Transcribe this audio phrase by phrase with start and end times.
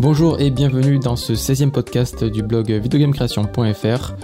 [0.00, 4.14] Bonjour et bienvenue dans ce 16e podcast du blog videogamecreation.fr.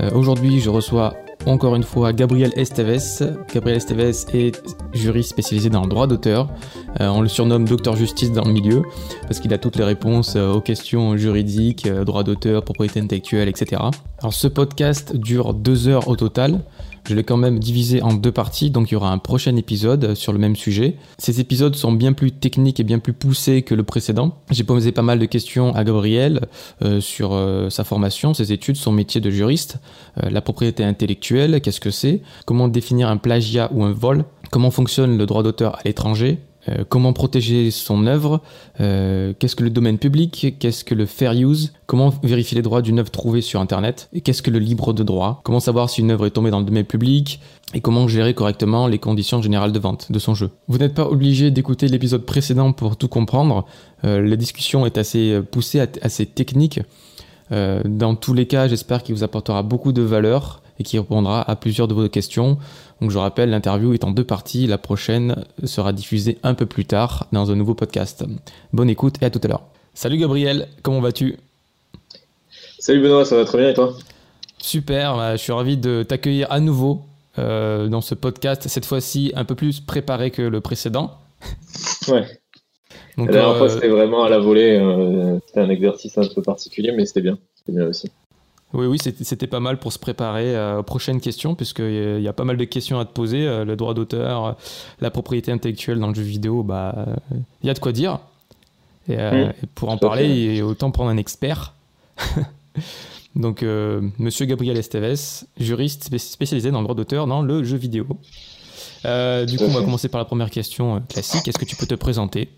[0.00, 3.36] Euh, Aujourd'hui, je reçois encore une fois Gabriel Esteves.
[3.52, 4.62] Gabriel Esteves est
[4.94, 6.48] juriste spécialisé dans le droit d'auteur.
[7.02, 8.82] Euh, on le surnomme Docteur Justice dans le milieu
[9.28, 13.82] parce qu'il a toutes les réponses euh, aux questions juridiques, droit d'auteur, propriété intellectuelle, etc.
[14.20, 16.60] Alors ce podcast dure deux heures au total.
[17.08, 20.14] Je l'ai quand même divisé en deux parties, donc il y aura un prochain épisode
[20.14, 20.96] sur le même sujet.
[21.18, 24.38] Ces épisodes sont bien plus techniques et bien plus poussés que le précédent.
[24.50, 26.40] J'ai posé pas mal de questions à Gabriel
[26.82, 29.78] euh, sur euh, sa formation, ses études, son métier de juriste,
[30.22, 34.72] euh, la propriété intellectuelle, qu'est-ce que c'est, comment définir un plagiat ou un vol, comment
[34.72, 38.40] fonctionne le droit d'auteur à l'étranger, euh, comment protéger son œuvre,
[38.80, 42.82] euh, qu'est-ce que le domaine public, qu'est-ce que le fair use, comment vérifier les droits
[42.82, 46.00] d'une œuvre trouvée sur Internet, et qu'est-ce que le libre de droit, comment savoir si
[46.00, 47.40] une œuvre est tombée dans le domaine public,
[47.74, 50.50] et comment gérer correctement les conditions générales de vente de son jeu.
[50.68, 53.64] Vous n'êtes pas obligé d'écouter l'épisode précédent pour tout comprendre,
[54.04, 56.80] euh, la discussion est assez poussée, assez technique.
[57.48, 61.56] Dans tous les cas, j'espère qu'il vous apportera beaucoup de valeur et qui répondra à
[61.56, 62.58] plusieurs de vos questions.
[63.00, 64.66] Donc je rappelle, l'interview est en deux parties.
[64.66, 68.24] La prochaine sera diffusée un peu plus tard dans un nouveau podcast.
[68.72, 69.62] Bonne écoute et à tout à l'heure.
[69.94, 71.36] Salut Gabriel, comment vas-tu?
[72.78, 73.94] Salut Benoît, ça va très bien et toi?
[74.58, 77.02] Super, bah, je suis ravi de t'accueillir à nouveau
[77.38, 81.12] euh, dans ce podcast, cette fois-ci un peu plus préparé que le précédent.
[82.08, 82.24] Ouais.
[83.18, 86.26] Donc, la dernière euh, fois c'était vraiment à la volée, euh, c'était un exercice un
[86.32, 87.36] peu particulier, mais c'était bien.
[87.56, 88.10] C'était bien aussi.
[88.72, 92.32] Oui, oui, c'était pas mal pour se préparer euh, aux prochaines questions, puisqu'il y a
[92.32, 93.46] pas mal de questions à te poser.
[93.46, 94.52] euh, le droit d'auteur, euh,
[95.00, 97.14] la propriété intellectuelle dans le jeu vidéo, bah, euh,
[97.62, 98.18] il y a de quoi dire.
[99.08, 101.74] Et, euh, et pour en parler, il- autant prendre un expert.
[103.36, 107.76] Donc, euh, monsieur Gabriel Esteves, juriste spé- spécialisé dans le droit d'auteur dans le jeu
[107.76, 108.06] vidéo.
[109.04, 111.46] Euh, du coup, on va commencer par la première question euh, classique.
[111.46, 112.48] Est-ce que tu peux te présenter?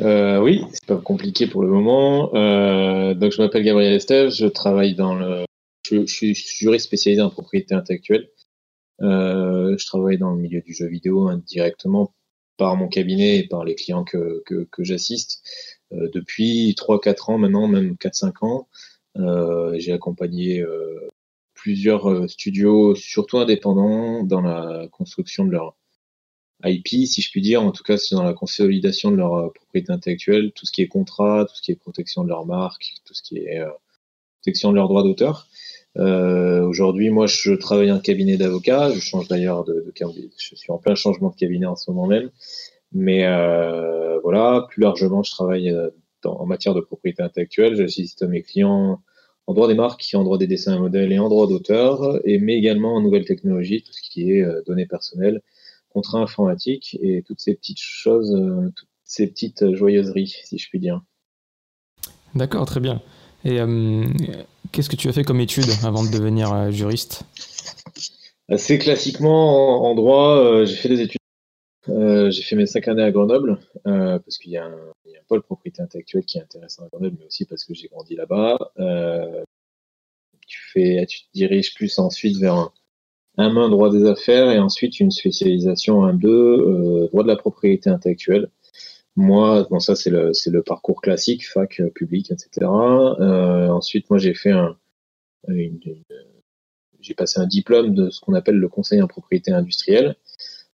[0.00, 2.34] Euh, oui, c'est pas compliqué pour le moment.
[2.34, 5.44] Euh, donc je m'appelle Gabriel Estève, je travaille dans le,
[5.84, 8.28] je, je suis juriste spécialisé en propriété intellectuelle.
[9.02, 12.14] Euh, je travaille dans le milieu du jeu vidéo indirectement
[12.56, 15.42] par mon cabinet et par les clients que, que, que j'assiste
[15.92, 18.68] euh, depuis 3-4 ans maintenant, même 4-5 ans.
[19.18, 21.08] Euh, j'ai accompagné euh,
[21.54, 25.76] plusieurs studios, surtout indépendants, dans la construction de leur
[26.64, 27.62] IP, si je puis dire.
[27.62, 30.82] En tout cas, c'est dans la consolidation de leur euh, propriété intellectuelle, tout ce qui
[30.82, 33.68] est contrat, tout ce qui est protection de leur marque, tout ce qui est euh,
[34.40, 35.48] protection de leurs droits d'auteur.
[35.98, 38.90] Euh, Aujourd'hui, moi, je travaille en cabinet d'avocat.
[38.92, 40.30] Je change d'ailleurs de, de cabinet.
[40.38, 42.30] Je suis en plein changement de cabinet en ce moment même.
[42.92, 43.20] Mais
[44.22, 45.74] voilà, plus largement, je travaille
[46.24, 47.74] en matière de propriété intellectuelle.
[47.74, 49.00] J'assiste mes clients
[49.46, 52.54] en droit des marques, en droit des dessins et modèles et en droit d'auteur, mais
[52.56, 55.40] également en nouvelles technologies, tout ce qui est données personnelles,
[55.92, 60.80] contrat informatique et toutes ces petites choses, euh, toutes ces petites joyeuseries, si je puis
[60.80, 61.02] dire.
[62.34, 63.02] D'accord, très bien.
[63.44, 64.06] Et euh,
[64.70, 67.24] qu'est-ce que tu as fait comme étude avant de devenir euh, juriste?
[68.48, 71.18] Assez classiquement, en, en droit, euh, j'ai fait des études.
[71.88, 75.18] J'ai fait mes cinq années à Grenoble, parce qu'il y, a un il y a
[75.18, 78.14] un pôle propriété intellectuelle qui est intéressant à Grenoble, mais aussi parce que j'ai grandi
[78.14, 78.56] là-bas.
[80.46, 82.72] Tu, fais, tu te diriges plus ensuite vers un,
[83.38, 87.90] un main droit des affaires et ensuite une spécialisation 1-2, euh, droit de la propriété
[87.90, 88.50] intellectuelle.
[89.16, 92.66] Moi, bon, ça c'est le, le parcours classique, fac, euh, public, etc.
[93.20, 94.76] Euh, ensuite, moi j'ai fait un,
[95.48, 96.04] une, une-
[97.00, 100.16] j'ai passé un diplôme de ce qu'on appelle le conseil en propriété industrielle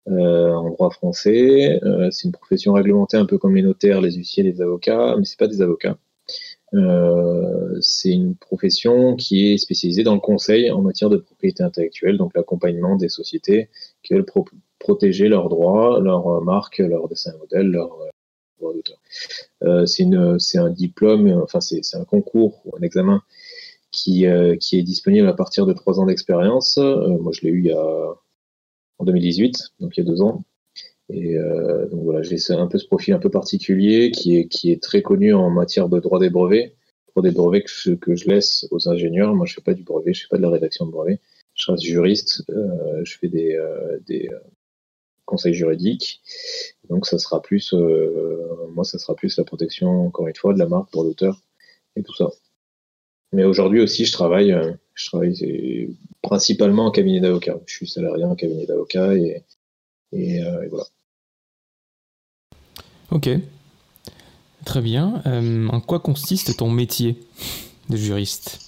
[0.08, 1.80] euh, en droit français.
[1.84, 5.24] Euh, c'est une profession réglementée un peu comme les notaires, les huissiers, les avocats, mais
[5.24, 5.98] c'est pas des avocats.
[6.74, 12.18] Euh, c'est une profession qui est spécialisée dans le conseil en matière de propriété intellectuelle,
[12.18, 13.70] donc l'accompagnement des sociétés
[14.02, 14.44] qui veulent pro-
[14.78, 18.08] protéger leurs droits, leurs euh, marques, leurs dessins modèles, leurs euh,
[18.58, 18.98] droits d'auteur.
[19.62, 23.22] Euh, c'est un diplôme, enfin c'est, un concours ou un examen
[23.90, 24.26] qui,
[24.60, 26.76] qui est disponible à partir de trois ans d'expérience.
[26.76, 28.14] Moi, je l'ai eu il y a
[28.98, 30.44] en 2018, donc il y a deux ans.
[31.10, 34.70] Et euh, donc voilà, j'ai un peu ce profil un peu particulier qui est, qui
[34.70, 36.74] est très connu en matière de droit des brevets.
[37.08, 39.34] Droit des brevets que je, que je laisse aux ingénieurs.
[39.34, 41.20] Moi, je fais pas du brevet, je fais pas de la rédaction de brevet.
[41.54, 44.38] Je reste juriste, euh, je fais des, euh, des euh,
[45.24, 46.20] conseils juridiques.
[46.88, 50.58] Donc ça sera plus, euh, moi, ça sera plus la protection, encore une fois, de
[50.58, 51.40] la marque pour l'auteur
[51.96, 52.30] et tout ça.
[53.32, 57.58] Mais aujourd'hui aussi, je travaille, euh, je travaille principalement en cabinet d'avocat.
[57.66, 59.42] Je suis salarié en cabinet d'avocat et,
[60.12, 60.84] et, euh, et voilà.
[63.10, 63.30] Ok.
[64.64, 65.22] Très bien.
[65.26, 67.16] Euh, en quoi consiste ton métier
[67.88, 68.58] de juriste?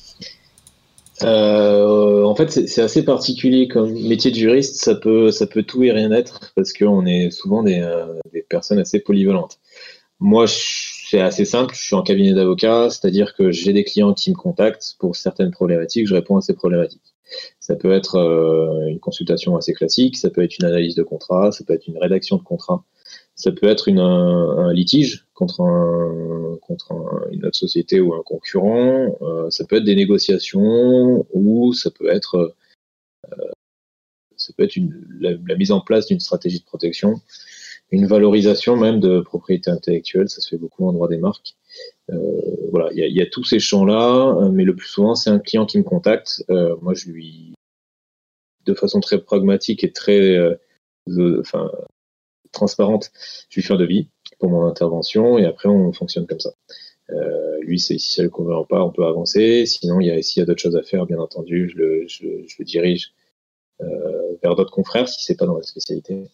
[1.23, 4.77] Euh, en fait, c'est assez particulier comme métier de juriste.
[4.77, 5.31] Ça peut,
[5.67, 9.59] tout et rien être parce qu'on est souvent des, euh, des personnes assez polyvalentes.
[10.21, 11.75] Moi, c'est assez simple.
[11.75, 15.51] Je suis en cabinet d'avocat, c'est-à-dire que j'ai des clients qui me contactent pour certaines
[15.51, 16.07] problématiques.
[16.07, 17.15] Je réponds à ces problématiques.
[17.59, 18.17] Ça peut être
[18.89, 21.99] une consultation assez classique, ça peut être une analyse de contrat, ça peut être une
[21.99, 22.83] rédaction de contrat,
[23.41, 26.93] ça peut être une, un, litige contre, un, contre
[27.33, 32.11] une autre société ou un concurrent, euh, ça peut être des négociations ou ça peut
[32.11, 32.55] être,
[33.33, 33.51] euh,
[34.37, 37.23] ça peut être une, la, mise en place d'une stratégie de protection,
[37.91, 41.57] une valorisation même de propriété intellectuelle, ça se fait beaucoup en droit des marques.
[42.11, 42.17] Euh,
[42.71, 45.65] voilà, il y, y, a tous ces champs-là, mais le plus souvent c'est un client
[45.65, 46.45] qui me contacte.
[46.83, 47.55] moi, je lui,
[48.67, 50.39] de façon très pragmatique et très,
[51.41, 51.71] enfin
[52.53, 53.11] transparente,
[53.49, 54.09] je lui fais un devis
[54.39, 56.51] pour mon intervention et après on fonctionne comme ça.
[57.13, 59.67] Euh, lui, si ça ne le convainc pas, on peut avancer.
[59.67, 62.07] Sinon, il y a, s'il y a d'autres choses à faire, bien entendu, je le,
[62.07, 62.25] je,
[62.59, 63.13] le dirige
[63.81, 66.29] euh, vers d'autres confrères si c'est pas dans la spécialité.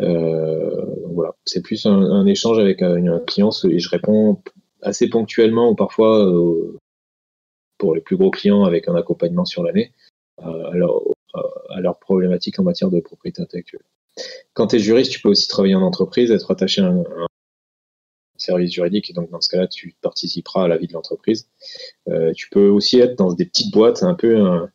[0.00, 4.42] Euh, donc voilà, c'est plus un, échange avec un, client et je réponds
[4.80, 6.32] assez ponctuellement ou parfois
[7.78, 9.92] pour les plus gros clients avec un accompagnement sur l'année
[10.38, 11.02] à, leur,
[11.70, 13.82] à leurs problématiques en matière de propriété intellectuelle.
[14.54, 17.04] Quand tu es juriste, tu peux aussi travailler en entreprise, être attaché à un,
[18.36, 21.48] service juridique, et donc dans ce cas-là, tu participeras à la vie de l'entreprise.
[22.08, 24.70] Euh, tu peux aussi être dans des petites boîtes, un peu un,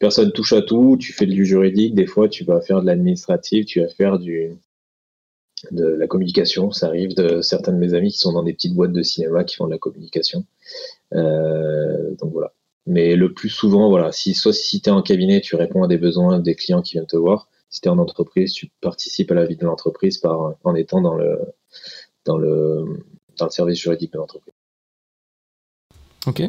[0.00, 3.66] personne touche à tout, tu fais du juridique, des fois tu vas faire de l'administratif,
[3.66, 4.56] tu vas faire du
[5.70, 8.74] de la communication, ça arrive de certains de mes amis qui sont dans des petites
[8.74, 10.44] boîtes de cinéma qui font de la communication.
[11.14, 12.52] Euh, donc voilà.
[12.86, 15.88] Mais le plus souvent, voilà, si soit si tu es en cabinet, tu réponds à
[15.88, 19.30] des besoins des clients qui viennent te voir, si tu es en entreprise, tu participes
[19.32, 21.38] à la vie de l'entreprise par en étant dans le
[22.24, 22.84] dans le
[23.38, 24.54] dans le service juridique de l'entreprise.
[26.26, 26.42] Ok.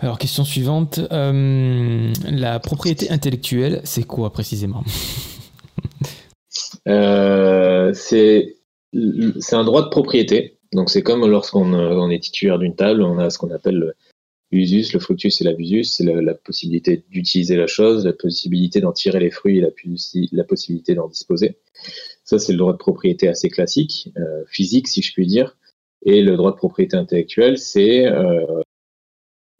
[0.00, 4.84] Alors question suivante, euh, la propriété intellectuelle, c'est quoi précisément?
[6.86, 8.56] Euh, C'est
[9.52, 10.58] un droit de propriété.
[10.72, 13.94] Donc c'est comme lorsqu'on on est titulaire d'une table, on a ce qu'on appelle
[14.50, 19.20] l'usus, le fructus et l'abusus, c'est la, possibilité d'utiliser la chose, la possibilité d'en tirer
[19.20, 19.60] les fruits et
[20.32, 21.56] la, possibilité d'en disposer.
[22.24, 25.56] Ça, c'est le droit de propriété assez classique, euh, physique, si je puis dire.
[26.02, 28.62] Et le droit de propriété intellectuelle, c'est euh,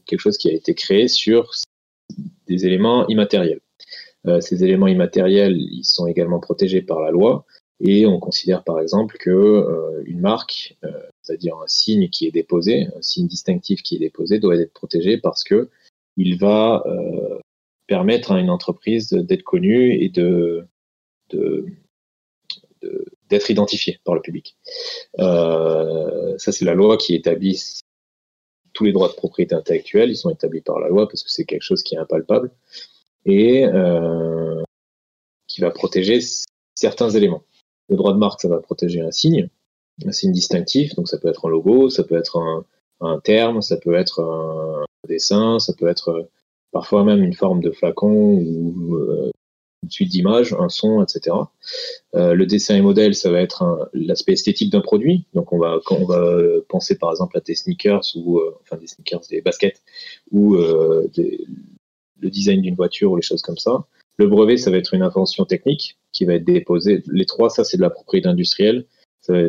[0.06, 1.50] quelque chose qui a été créé sur
[2.46, 3.60] des éléments immatériels.
[4.26, 7.44] Euh, ces éléments immatériels, ils sont également protégés par la loi.
[7.80, 10.76] Et on considère par exemple que une marque,
[11.28, 15.18] c'est-à-dire un signe qui est déposé, un signe distinctif qui est déposé, doit être protégé
[15.18, 15.68] parce que
[16.16, 17.38] il va euh,
[17.86, 20.70] permettre à une entreprise d'être connue et d'être
[23.50, 24.56] identifiée par le public.
[25.18, 27.62] ça, c'est la loi qui établit
[28.72, 30.10] tous les droits de propriété intellectuelle.
[30.10, 32.50] Ils sont établis par la loi parce que c'est quelque chose qui est impalpable
[33.26, 33.64] et
[35.46, 36.20] qui va protéger
[36.74, 37.44] certains éléments.
[37.88, 39.48] Le droit de marque, ça va protéger un signe,
[40.06, 42.38] un signe distinctif, donc ça peut être un logo, ça peut être
[43.00, 46.22] un, terme, ça peut être un dessin, ça peut être euh,
[46.72, 49.30] parfois même une forme de flacon ou euh,
[49.84, 51.36] une suite d'images, un son, etc.
[52.16, 55.26] Euh, le dessin et modèle, ça va être l'aspect esthétique d'un produit.
[55.34, 56.36] Donc on va, quand on va
[56.68, 59.80] penser par exemple à des sneakers ou enfin des sneakers, des baskets
[60.32, 63.86] ou le design d'une voiture ou les choses comme ça.
[64.18, 67.04] Le brevet, ça va être une invention technique qui va être déposée.
[67.06, 68.84] Les trois, ça, c'est de la propriété industrielle.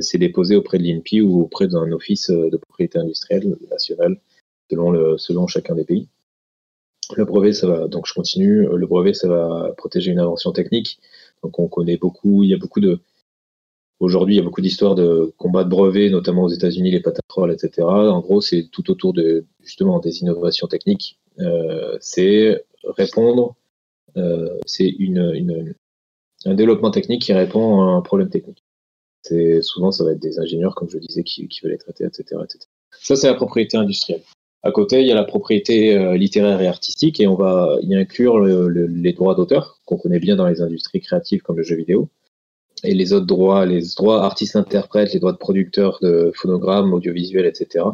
[0.02, 4.20] C'est déposé auprès de l'INPI ou auprès d'un office de propriété industrielle nationale,
[4.70, 6.08] selon, chacun des pays.
[7.15, 8.68] Le brevet, ça va, donc je continue.
[8.68, 11.00] Le brevet, ça va protéger une invention technique.
[11.44, 13.00] Donc on connaît beaucoup, il y a beaucoup de,
[14.00, 17.51] aujourd'hui, il y a beaucoup d'histoires de combats de brevets, notamment aux États-Unis, les patatrolls,
[17.51, 17.88] etc.
[17.88, 21.20] En gros, c'est tout autour de, justement, des innovations techniques.
[21.39, 23.56] Euh, c'est répondre
[24.18, 25.75] euh, c'est une,
[26.46, 28.63] un développement technique qui répond à un problème technique.
[29.62, 32.60] Souvent ça va être des ingénieurs, comme je disais, qui, veulent les traiter, etc., etc.
[33.02, 34.22] Ça c'est la propriété industrielle.
[34.62, 37.96] À côté, il y a la propriété euh, littéraire et artistique, et on va y
[37.96, 42.10] inclure les droits d'auteur qu'on connaît bien dans les industries créatives comme le jeu vidéo,
[42.84, 47.86] et les autres droits, les droits artistes-interprètes, les droits de producteurs de phonogrammes, audiovisuels, etc.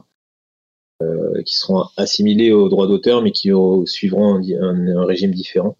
[1.03, 3.51] Euh, qui seront assimilés aux droits d'auteur, mais qui
[3.85, 5.77] suivront un, régime différent.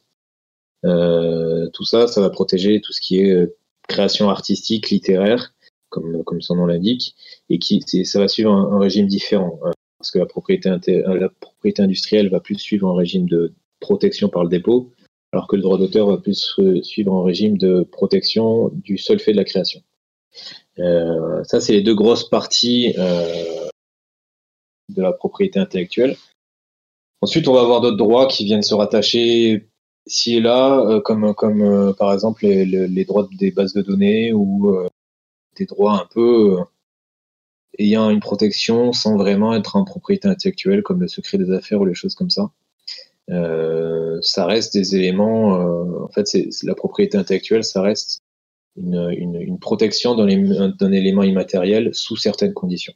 [0.83, 3.55] Euh, tout ça, ça va protéger tout ce qui est
[3.87, 5.53] création artistique, littéraire,
[5.89, 7.15] comme, comme son nom l'indique,
[7.49, 11.29] et qui ça va suivre un, régime différent, hein, parce que la propriété, euh, la
[11.29, 14.91] propriété industrielle va plus suivre un régime de protection par le dépôt,
[15.31, 19.31] alors que le droit d'auteur va plus suivre un régime de protection du seul fait
[19.31, 19.81] de la création.
[20.79, 23.67] Euh, ça, c'est les deux grosses parties euh,
[24.89, 26.15] de la propriété intellectuelle.
[27.21, 29.67] Ensuite, on va avoir d'autres droits qui viennent se rattacher
[30.07, 34.33] si et là, euh, comme, comme euh, par exemple les, droits des bases de données
[34.33, 34.87] ou euh,
[35.57, 36.57] des droits un peu
[37.79, 41.85] ayant une protection sans vraiment être en propriété intellectuelle, comme le secret des affaires ou
[41.85, 42.51] les choses comme ça.
[44.21, 45.49] Ça reste des éléments.
[46.03, 48.21] En fait, c'est la propriété intellectuelle, ça reste
[48.77, 52.93] une, une, une protection d'un élément immatériel sous certaines conditions.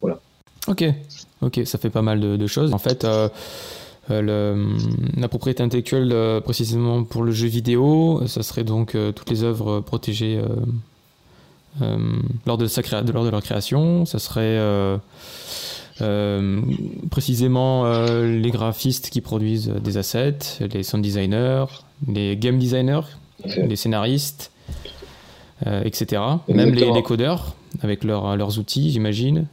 [0.00, 0.20] Voilà.
[0.68, 0.84] Ok,
[1.40, 2.72] ok, ça fait pas mal de, choses.
[2.72, 3.04] En fait,
[4.08, 4.66] le,
[5.16, 9.44] la propriété intellectuelle, euh, précisément pour le jeu vidéo, ça serait donc euh, toutes les
[9.44, 10.40] œuvres protégées
[12.46, 14.04] lors de, sa lors de leur création.
[14.04, 14.58] Ça serait
[16.02, 16.60] euh,
[17.10, 20.38] précisément euh, les graphistes qui produisent des assets,
[20.72, 21.66] les sound designers,
[22.08, 23.02] les game designers,
[23.44, 24.50] les scénaristes,
[25.66, 26.22] euh, etc.
[26.48, 29.46] Même les, les, codeurs avec leur, leurs outils, j'imagine,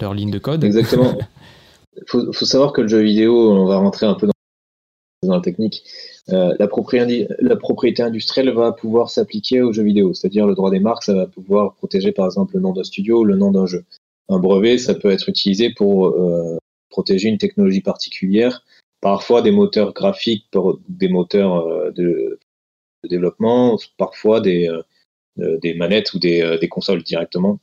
[0.00, 0.64] leurs lignes de code.
[0.64, 1.16] Exactement.
[2.06, 5.84] Faut, faut, savoir que le jeu vidéo, on va rentrer un peu dans, la technique,
[6.30, 11.02] euh, la, propriété, industrielle va pouvoir s'appliquer au jeu vidéo, c'est-à-dire le droit des marques,
[11.02, 13.84] ça va pouvoir protéger par exemple le nom d'un studio ou le nom d'un jeu.
[14.28, 16.56] Un brevet, ça peut être utilisé pour euh,
[16.88, 18.64] protéger une technologie particulière,
[19.00, 20.46] parfois des moteurs graphiques,
[20.88, 22.38] des moteurs euh, de,
[23.08, 24.70] développement, parfois des,
[25.36, 27.58] des manettes ou des, consoles directement.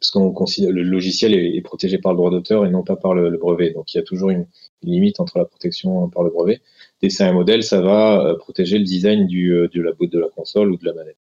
[0.00, 3.14] Parce qu'on considère le logiciel est, protégé par le droit d'auteur et non pas par
[3.14, 3.70] le, brevet.
[3.70, 4.46] Donc il y a toujours une,
[4.82, 6.60] limite entre la protection par le brevet.
[7.02, 10.76] Dessin et modèle, ça va protéger le design du, de, la, de la console ou
[10.76, 11.16] de la manette.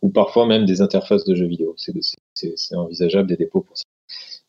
[0.00, 1.74] Ou parfois même des interfaces de jeux vidéo.
[1.76, 3.84] C'est envisageable des dépôts pour ça.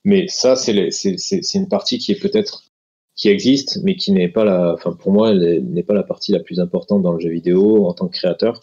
[0.05, 5.33] Mais ça, c'est une partie qui existe, mais qui n'est pas la, enfin pour moi,
[5.33, 8.61] n'est pas la partie la plus importante dans le jeu vidéo en tant que créateur.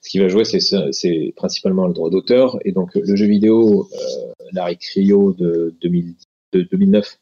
[0.00, 2.58] Ce qui va jouer, c'est principalement le droit d'auteur.
[2.64, 6.14] Et donc le jeu vidéo, euh, l'arrêt Cryo de, 2000,
[6.52, 7.18] de 2009,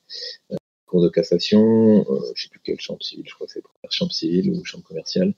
[0.52, 3.62] euh, cours de cassation, euh, je sais plus quelle chambre civile, je crois que c'est
[3.90, 5.35] chambre civile ou chambre commerciale,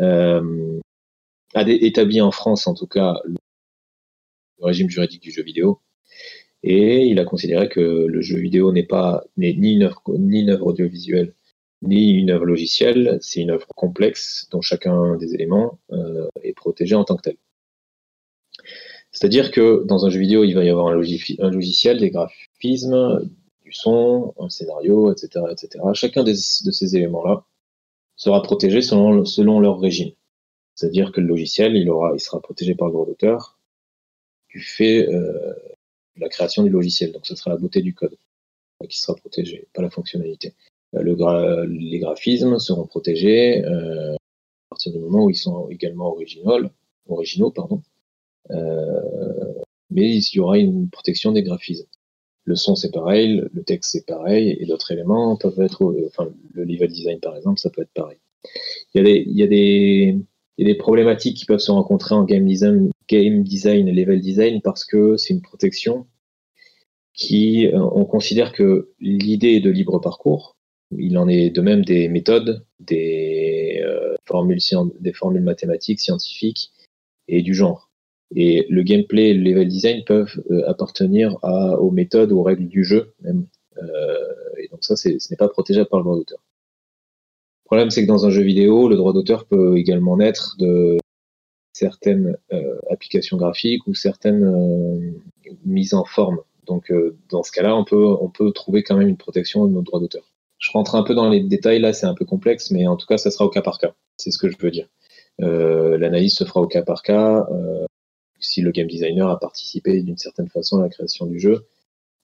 [0.00, 0.80] euh,
[1.54, 3.36] a établi en France en tout cas le
[4.60, 5.80] régime juridique du jeu vidéo
[6.64, 10.50] et il a considéré que le jeu vidéo n'est pas ni une œuvre ni une
[10.50, 11.34] œuvre audiovisuelle
[11.82, 15.78] ni une œuvre logicielle, c'est une œuvre complexe dont chacun des éléments
[16.42, 17.36] est protégé en tant que tel.
[19.14, 23.30] C'est-à-dire que dans un jeu vidéo, il va y avoir un, logiciel, des graphismes,
[23.64, 25.82] du son, un scénario, etc., etc.
[25.94, 27.44] Chacun de ces éléments-là
[28.16, 30.10] sera protégé selon, selon leur régime.
[30.74, 33.58] C'est-à-dire que le logiciel, il aura, il sera protégé par le droit d'auteur
[34.48, 35.54] du fait euh,
[36.16, 37.12] la création du logiciel.
[37.12, 38.16] Donc ce sera la beauté du code
[38.88, 40.54] qui sera protégée, pas la fonctionnalité.
[40.94, 46.08] Euh, le les graphismes seront protégés euh, à partir du moment où ils sont également
[46.08, 46.58] originaux,
[47.08, 47.82] originaux pardon.
[48.50, 49.54] Euh,
[49.90, 51.86] mais il y aura une protection des graphismes.
[52.44, 56.64] Le son c'est pareil, le texte c'est pareil, et d'autres éléments peuvent être, enfin le
[56.64, 58.18] level design par exemple, ça peut être pareil.
[58.94, 60.18] Il y a des, il y a des,
[60.58, 64.20] il y a des problématiques qui peuvent se rencontrer en game design, game design level
[64.20, 66.06] design parce que c'est une protection
[67.14, 70.56] qui, euh, on considère que l'idée de libre parcours.
[70.96, 74.58] Il en est de même des méthodes, des, euh, formules,
[75.00, 76.70] des formules mathématiques, scientifiques
[77.26, 77.90] et du genre.
[78.34, 82.84] Et le gameplay et le level design peuvent euh, appartenir aux méthodes, aux règles du
[82.84, 83.46] jeu même.
[84.58, 86.42] et donc ça, ce n'est pas protégé par le droit d'auteur.
[87.64, 90.98] Le problème, c'est que dans un jeu vidéo, le droit d'auteur peut également naître de
[91.74, 96.38] certaines euh, applications graphiques ou certaines euh, mises en forme.
[96.66, 99.72] Donc, euh, dans ce cas-là, on peut, on peut trouver quand même une protection de
[99.72, 100.24] nos droits d'auteur.
[100.58, 103.06] Je rentre un peu dans les détails là, c'est un peu complexe, mais en tout
[103.06, 103.94] cas, ça sera au cas par cas.
[104.16, 104.88] C'est ce que je veux dire.
[105.38, 107.46] L'analyse se fera au cas par cas.
[108.54, 111.66] Si le game designer a participé d'une certaine façon à la création du jeu,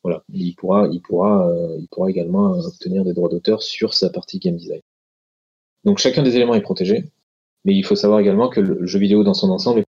[0.03, 4.39] voilà, il pourra, il pourra, il pourra également obtenir des droits d'auteur sur sa partie
[4.39, 4.81] game design.
[5.85, 7.05] Donc chacun des éléments est protégé,
[7.65, 9.85] mais il faut savoir également que le jeu vidéo dans son ensemble est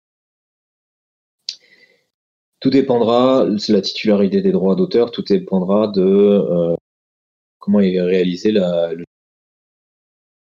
[2.61, 6.75] tout dépendra, de la titularité des droits d'auteur, tout dépendra de euh,
[7.59, 8.93] comment est réalisé la.
[8.93, 9.05] Le...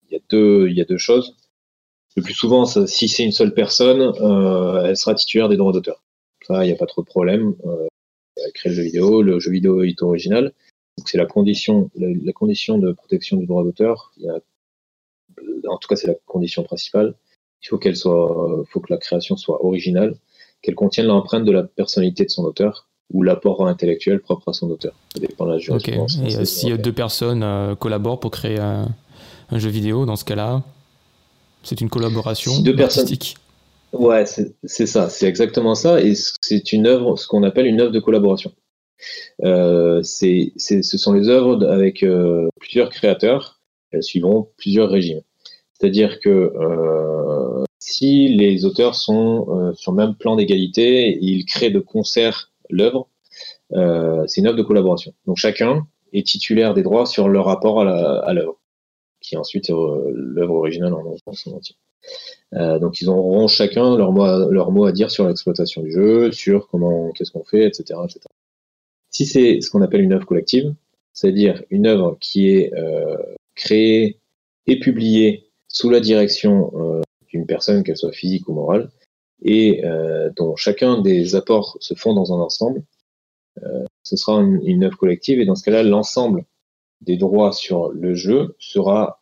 [0.08, 1.38] Il, y a deux, il y a deux choses.
[2.16, 5.72] Le plus souvent, ça, si c'est une seule personne, euh, elle sera titulaire des droits
[5.72, 6.02] d'auteur.
[6.48, 7.56] Ça, il n'y a pas trop de problème.
[7.66, 7.88] Euh,
[8.44, 10.54] elle crée le jeu vidéo, le jeu vidéo est original.
[10.98, 14.12] Donc c'est la condition, la, la, condition de protection du droit d'auteur.
[15.68, 17.16] En tout cas c'est la condition principale.
[17.64, 20.16] Il faut qu'elle soit, faut que la création soit originale,
[20.62, 24.70] qu'elle contienne l'empreinte de la personnalité de son auteur ou l'apport intellectuel propre à son
[24.70, 24.94] auteur.
[25.14, 26.20] Ça dépend de la jurisprudence.
[26.26, 28.88] Et euh, si deux personnes euh, collaborent pour créer un,
[29.52, 30.64] jeu vidéo, dans ce cas-là,
[31.64, 33.38] c'est une collaboration si deux artistique.
[33.92, 34.08] Personnes...
[34.08, 37.92] Ouais, c'est ça, c'est exactement ça, et c'est une œuvre, ce qu'on appelle une œuvre
[37.92, 38.52] de collaboration.
[39.44, 42.06] Euh, c'est, ce sont les œuvres avec
[42.60, 43.60] plusieurs créateurs
[44.02, 45.22] suivant plusieurs régimes.
[45.74, 51.80] C'est-à-dire que euh, si les auteurs sont sur le même plan d'égalité, ils créent de
[51.80, 53.08] concert l'œuvre,
[53.72, 55.14] c'est une œuvre de collaboration.
[55.26, 58.59] Donc chacun est titulaire des droits sur leur rapport à l'œuvre,
[59.30, 59.74] qui ensuite est
[60.14, 61.76] l'œuvre originale en, son entier.
[62.54, 65.92] Euh, donc ils auront chacun leur mot, à, leur mot à dire sur l'exploitation du
[65.92, 68.22] jeu, sur comment, qu'est-ce qu'on fait, etc., etc.
[69.12, 70.74] Si c'est ce qu'on appelle une œuvre collective,
[71.14, 73.18] c'est-à-dire une œuvre qui est euh,
[73.56, 74.20] créée
[74.66, 78.90] et publiée sous la direction euh, d'une personne, qu'elle soit physique ou morale,
[79.42, 82.84] et euh, dont chacun des apports se font dans un ensemble,
[83.64, 86.46] euh, ce sera une, œuvre collective, et dans ce cas-là, l'ensemble
[87.02, 89.19] des droits sur le jeu sera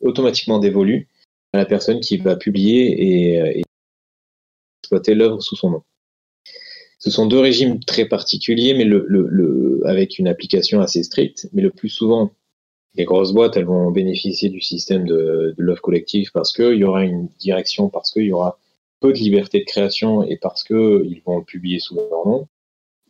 [0.00, 1.08] automatiquement dévolu
[1.52, 3.62] à la personne qui va publier et, et
[4.82, 5.82] exploiter l'œuvre sous son nom.
[6.98, 8.86] Ce sont deux régimes très particuliers, mais
[9.88, 11.48] avec une application assez stricte.
[11.52, 12.32] Mais le plus souvent,
[12.94, 16.84] les grosses boîtes, elles vont bénéficier du système de, de l'œuvre collective parce qu'il y
[16.84, 18.58] aura une direction, parce qu'il y aura
[19.00, 22.48] peu de liberté de création et parce qu'ils vont publier sous leur nom.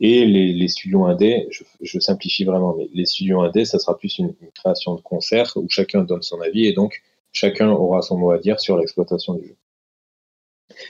[0.01, 4.19] Et les, studios indés, je, je, simplifie vraiment, mais les studios indés, ça sera plus
[4.19, 7.03] une, création de concert où chacun donne son avis et donc
[7.33, 9.57] chacun aura son mot à dire sur l'exploitation du jeu.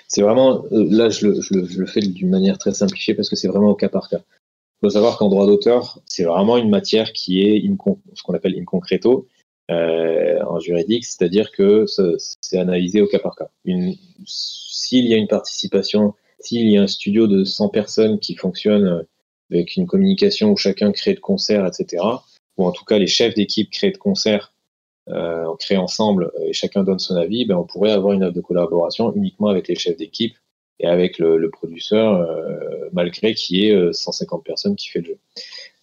[0.08, 3.70] C'est vraiment, euh, là je le, fais d'une manière très simplifiée parce que c'est vraiment
[3.70, 4.20] au cas par cas.
[4.20, 7.62] Il faut savoir qu'en droit d'auteur, c'est vraiment une matière qui est
[8.14, 9.26] ce qu'on appelle in concreto
[9.70, 11.86] euh, en juridique, c'est-à-dire que
[12.40, 13.48] c'est analysé au cas par cas.
[14.26, 19.04] S'il y a une participation, s'il y a un studio de 100 personnes qui fonctionne
[19.50, 22.02] avec une communication où chacun crée de concerts, etc.,
[22.56, 24.52] ou en tout cas les chefs d'équipe créent de concerts
[25.10, 28.34] euh, on crée ensemble et chacun donne son avis, ben on pourrait avoir une œuvre
[28.34, 30.36] de collaboration uniquement avec les chefs d'équipe
[30.80, 35.06] et avec le, le producteur, euh, malgré qu'il y ait 150 personnes qui fait le
[35.06, 35.18] jeu.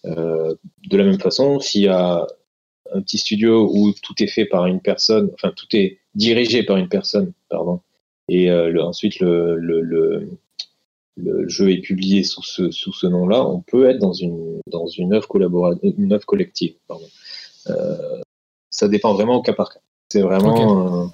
[0.06, 0.54] Euh,
[0.88, 2.26] de la même façon, s'il y a
[2.92, 6.76] un petit studio où tout est fait par une personne, enfin tout est dirigé par
[6.76, 7.80] une personne, pardon,
[8.28, 10.28] et euh, ensuite le,
[11.16, 14.86] le, jeu est publié sous ce, sous ce nom-là, on peut être dans une, dans
[14.86, 17.06] une œuvre collaborative, une œuvre collective, pardon.
[17.68, 18.20] Euh,
[18.70, 19.80] ça dépend vraiment au cas par cas.
[20.10, 21.12] C'est vraiment, okay.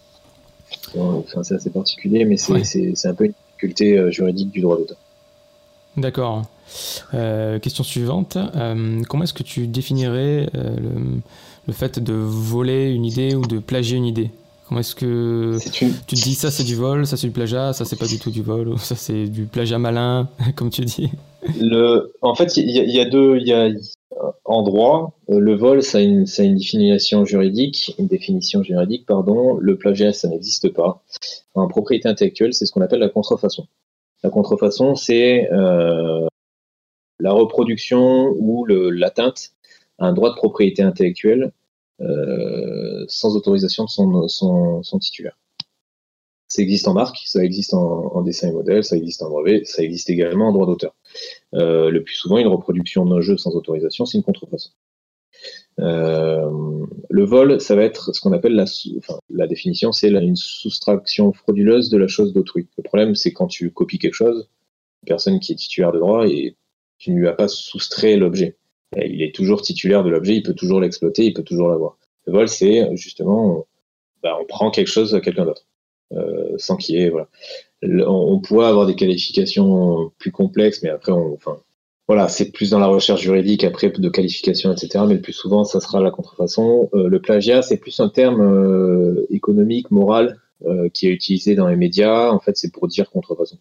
[0.97, 3.07] euh, enfin, c'est assez particulier, mais c'est ouais.
[3.07, 4.99] un peu une difficulté euh, juridique du droit d'auteur.
[5.97, 6.43] D'accord.
[7.15, 8.39] Euh, question suivante.
[9.09, 11.21] Comment est-ce que tu définirais le,
[11.67, 14.31] le, fait de voler une idée ou de plagier une idée?
[14.73, 15.93] Comment est-ce que est une...
[16.07, 18.19] tu te dis ça c'est du vol, ça c'est du plagiat, ça c'est pas du
[18.19, 21.11] tout du vol, ou ça c'est du plagiat malin, comme tu dis?
[21.61, 22.15] Le...
[22.23, 23.37] En fait, il y, y, a deux.
[23.37, 23.69] Y a,
[24.47, 28.63] en droit, euh, le vol, ça a, une, ça a une définition juridique, une définition
[28.63, 29.59] juridique, pardon.
[29.61, 31.03] Le plagiat, ça n'existe pas.
[31.55, 33.67] En propriété intellectuelle, c'est ce qu'on appelle la contrefaçon.
[34.23, 36.27] La contrefaçon, c'est euh,
[37.21, 39.51] la reproduction ou l'atteinte
[39.99, 41.53] à un droit de propriété intellectuelle
[42.01, 45.39] sans autorisation de son, titulaire.
[46.49, 49.83] Ça existe en marque, ça existe en, dessin et modèle, ça existe en brevet, ça
[49.83, 50.95] existe également en droit d'auteur.
[51.55, 54.71] Euh, le plus souvent, une reproduction d'un jeu sans autorisation, c'est une contrefaçon.
[55.81, 58.67] Euh, le vol, ça va être ce qu'on appelle la,
[59.31, 62.69] la définition, c'est une soustraction frauduleuse de la chose d'autrui.
[62.77, 64.49] Le problème, c'est quand tu copies quelque chose,
[65.03, 66.57] une personne qui est titulaire de droit et
[66.99, 68.57] tu ne lui as pas soustrait l'objet.
[68.97, 71.97] Il est toujours titulaire de l'objet, il peut toujours l'exploiter, il peut toujours l'avoir.
[72.27, 73.65] Le vol, c'est justement, on,
[74.23, 75.67] bah, on prend quelque chose à quelqu'un d'autre,
[76.13, 77.29] euh, sans qu'il y ait, voilà
[77.83, 81.57] on pourrait avoir des qualifications plus complexes, mais après, on, enfin,
[82.09, 85.05] voilà, c'est plus dans la recherche juridique après de qualification, etc.
[85.07, 86.89] Mais le plus souvent, ça sera la contrefaçon.
[86.95, 91.69] Euh, le plagiat, c'est plus un terme euh, économique, moral, euh, qui est utilisé dans
[91.69, 92.31] les médias.
[92.31, 93.59] En fait, c'est pour dire contrefaçon.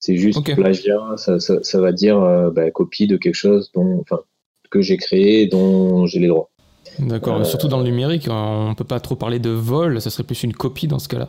[0.00, 0.54] C'est juste okay.
[0.54, 4.20] plagiat, ça, ça, ça, va dire euh, bah, copie de quelque chose dont, enfin,
[4.70, 6.50] que j'ai créé, dont j'ai les droits.
[6.98, 7.44] D'accord.
[7.46, 10.00] Surtout dans le numérique, on peut pas trop parler de vol.
[10.00, 11.28] Ça serait plus une copie dans ce cas-là.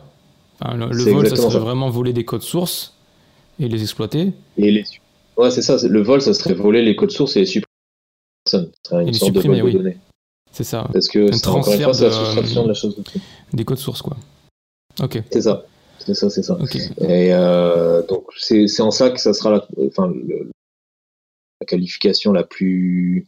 [0.60, 1.58] Enfin, le, le vol, ça serait ça.
[1.58, 2.96] vraiment voler des codes sources
[3.58, 4.32] et les exploiter.
[4.56, 4.84] Et les...
[5.36, 5.76] Ouais, c'est ça.
[5.86, 7.66] Le vol, ça serait voler les codes sources et les supprimer.
[8.46, 9.72] Ça serait une et sorte les supprimer, de oui.
[9.72, 9.96] données.
[10.50, 10.88] C'est ça.
[10.92, 12.96] Parce que c'est encore une fois, c'est la soustraction de la chose.
[12.96, 13.02] De
[13.52, 14.16] des codes sources, quoi.
[15.00, 15.22] Ok.
[15.30, 15.64] C'est ça.
[15.98, 16.54] C'est ça, c'est ça.
[16.60, 16.80] Okay.
[17.00, 20.50] Et euh, donc, c'est en ça que ça sera la, enfin, le,
[21.60, 23.26] la qualification la plus,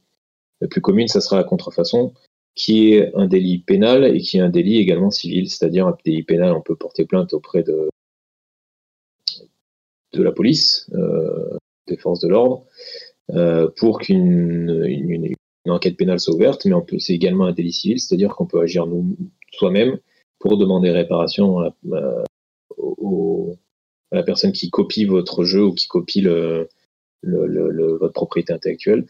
[0.60, 2.12] la plus commune, ça sera la contrefaçon
[2.54, 6.22] qui est un délit pénal et qui est un délit également civil, c'est-à-dire un délit
[6.22, 7.88] pénal, on peut porter plainte auprès de,
[10.12, 12.64] de la police, euh, des forces de l'ordre,
[13.30, 15.34] euh, pour qu'une une, une,
[15.68, 19.16] enquête pénale soit ouverte, mais c'est également un délit civil, c'est-à-dire qu'on peut agir nous
[19.52, 19.98] soi-même
[20.38, 22.24] pour demander réparation à à,
[22.76, 23.56] au,
[24.10, 26.68] à la, personne qui copie votre jeu ou qui copie le,
[27.22, 29.06] le, votre propriété intellectuelle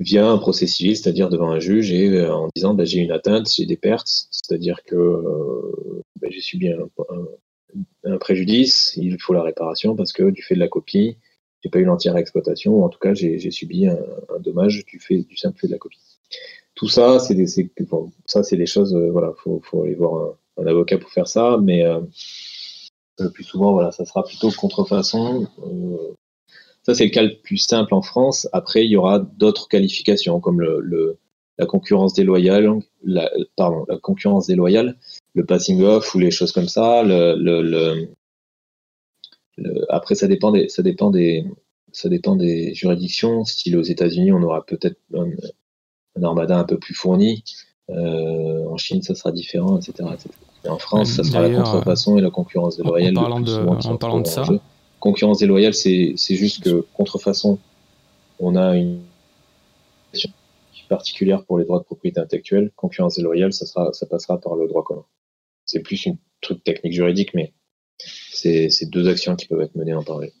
[0.00, 3.12] via un procès civil, c'est-à-dire devant un juge et euh, en disant bah, j'ai une
[3.12, 9.42] atteinte, j'ai des pertes, c'est-à-dire que euh, bah, j'ai subi un, préjudice, il faut la
[9.42, 11.18] réparation parce que du fait de la copie,
[11.62, 13.98] j'ai pas eu l'entière exploitation, ou en tout cas j'ai subi un,
[14.40, 16.00] dommage du fait du simple fait de la copie.
[16.74, 21.84] Tout ça, c'est des, choses, voilà, faut, aller voir un, avocat pour faire ça, mais
[23.18, 25.46] le plus souvent, voilà, ça sera plutôt contrefaçon.
[26.82, 28.48] Ça c'est le cas le plus simple en France.
[28.52, 31.18] Après, il y aura d'autres qualifications comme le
[31.60, 34.96] la concurrence déloyale, la, pardon, la concurrence déloyale,
[35.34, 37.02] le passing off ou les choses comme ça.
[37.02, 38.08] Le,
[39.90, 41.44] après, ça dépend des, ça dépend des,
[41.92, 43.44] ça dépend des juridictions.
[43.44, 45.28] Style aux États-Unis, on aura peut-être un,
[46.22, 47.44] armada un peu plus fourni.
[47.90, 50.08] Euh, en Chine, ça sera différent, etc.
[50.64, 53.18] Et en France, ça sera la contrefaçon et la concurrence déloyale.
[53.18, 54.44] En parlant de, en parlant de ça,
[55.00, 57.58] concurrence déloyale, c'est juste que contrefaçon,
[58.38, 59.00] on a une
[60.90, 62.70] particulière pour les droits de propriété intellectuelle.
[62.76, 65.04] Concurrence déloyale, ça, sera, ça passera par le droit commun.
[65.64, 67.54] C'est plus une truc technique juridique, mais
[68.32, 70.32] c'est deux actions qui peuvent être menées en parallèle.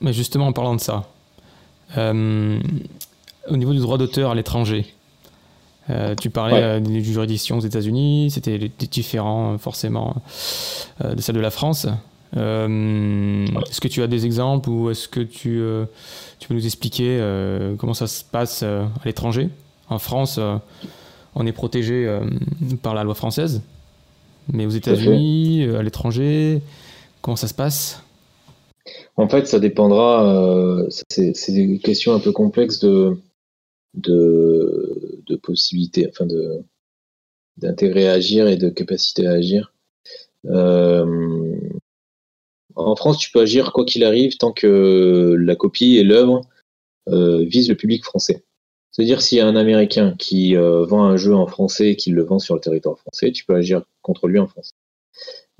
[0.00, 1.08] Mais justement, en parlant de ça,
[1.96, 2.58] euh,
[3.48, 4.86] au niveau du droit d'auteur à l'étranger,
[5.90, 8.58] euh, tu parlais euh, des juridictions aux États-Unis, c'était
[8.90, 10.16] différent forcément
[11.00, 11.86] de celle de la France.
[12.34, 15.60] Est-ce que tu as des exemples ou est-ce que tu,
[16.42, 19.48] tu peux nous expliquer euh, comment ça se passe euh, à l'étranger?
[19.88, 20.56] En France, euh,
[21.36, 22.18] on est protégé
[22.82, 23.62] par la loi française,
[24.52, 26.60] mais aux États-Unis, à l'étranger,
[27.20, 28.02] comment ça se passe?
[29.16, 30.84] En fait, ça dépendra.
[31.08, 33.16] c'est des questions un peu complexes de,
[33.94, 36.64] de, possibilités, enfin de
[37.58, 39.72] d'intérêt à agir et de capacité à agir.
[42.76, 46.42] En France, tu peux agir quoi qu'il arrive tant que la copie et l'œuvre
[47.08, 48.44] euh, visent le public français.
[48.90, 52.10] C'est-à-dire s'il y a un Américain qui euh, vend un jeu en français et qui
[52.10, 54.72] le vend sur le territoire français, tu peux agir contre lui en France.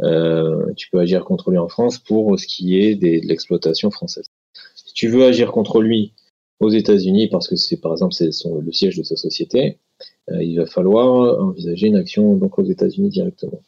[0.02, 4.26] Euh, tu peux agir contre lui en France pour ce qui est de l'exploitation française.
[4.74, 6.12] Si tu veux agir contre lui
[6.60, 9.78] aux États-Unis parce que c'est par exemple le siège de sa société,
[10.30, 13.60] il va falloir envisager une action donc aux États-Unis directement.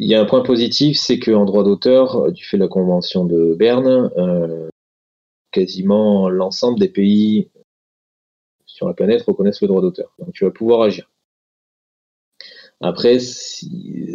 [0.00, 3.24] Il y a un point positif, c'est qu'en droit d'auteur, du fait de la Convention
[3.24, 4.68] de Berne, euh,
[5.50, 7.50] quasiment l'ensemble des pays
[8.64, 10.14] sur la planète reconnaissent le droit d'auteur.
[10.20, 11.10] Donc tu vas pouvoir agir.
[12.80, 13.18] Après,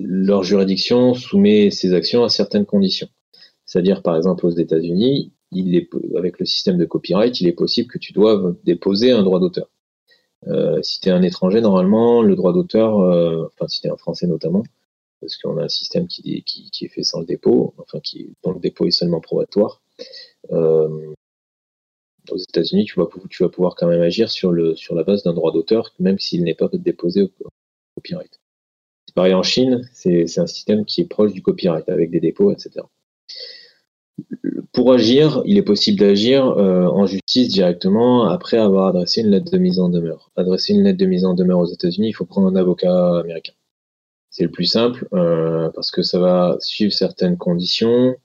[0.06, 3.10] leur juridiction soumet ces actions à certaines conditions.
[3.66, 5.34] C'est-à-dire, par exemple, aux États-Unis,
[6.16, 9.68] avec le système de copyright, il est possible que tu doives déposer un droit d'auteur.
[10.48, 13.92] Euh, si tu es un étranger, normalement, le droit d'auteur, euh, enfin si tu es
[13.92, 14.64] un Français notamment,
[15.24, 16.44] parce qu'on a un système qui,
[16.82, 19.82] est fait sans le dépôt, enfin qui, dont le dépôt est seulement probatoire.
[20.52, 21.14] Euh,
[22.30, 26.20] aux États-Unis, tu vas, pouvoir quand même agir sur, la base d'un droit d'auteur, même
[26.20, 27.30] s'il n'est pas déposé au,
[27.96, 28.40] copyright.
[29.08, 32.52] C'est pareil en Chine, c'est un système qui est proche du copyright, avec des dépôts,
[32.52, 32.86] etc.
[34.72, 39.52] Pour agir, il est possible d'agir euh, en justice directement après avoir adressé une lettre
[39.52, 40.32] de mise en demeure.
[40.36, 43.54] Adresser une lettre de mise en demeure aux États-Unis, il faut prendre un avocat américain
[44.34, 48.16] c'est le plus simple euh, parce que ça va suivre certaines conditions,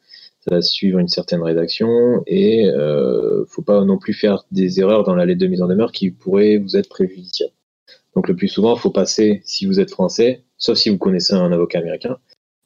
[0.41, 5.05] ça va suivre une certaine rédaction et euh, faut pas non plus faire des erreurs
[5.05, 7.53] dans la lettre de mise en demeure qui pourraient vous être préjudiciables.
[8.17, 11.53] Donc le plus souvent, faut passer, si vous êtes français, sauf si vous connaissez un
[11.53, 12.17] avocat américain,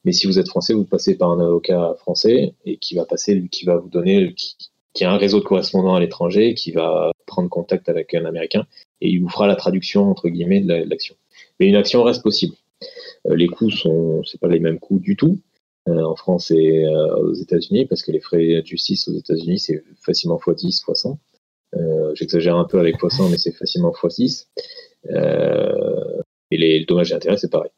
[0.05, 3.45] mais si vous êtes français, vous passez par un avocat français et qui va passer,
[3.51, 4.55] qui va vous donner, qui,
[4.93, 8.65] qui a un réseau de correspondants à l'étranger, qui va prendre contact avec un américain
[9.01, 11.15] et il vous fera la traduction entre guillemets de l'action.
[11.59, 12.55] Mais une action reste possible.
[13.27, 15.39] Euh, les coûts sont, c'est pas les mêmes coûts du tout
[15.87, 19.59] euh, en France et euh, aux États-Unis parce que les frais de justice aux États-Unis
[19.59, 21.17] c'est facilement x10, x100.
[22.15, 24.47] J'exagère un peu avec x100, mais c'est facilement x6.
[25.09, 27.71] et les, dommages et intérêts, c'est pareil.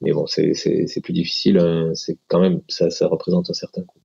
[0.00, 1.58] Mais bon, c'est plus difficile.
[1.58, 1.92] Hein.
[1.94, 4.00] c'est quand même ça, ça représente un certain coût.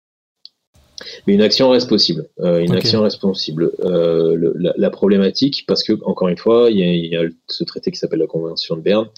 [1.25, 2.29] Mais une action reste possible.
[2.37, 3.71] une action reste possible.
[3.79, 8.27] la, problématique, parce que encore une fois, il y, a, ce traité qui s'appelle la
[8.27, 9.09] Convention de Berne,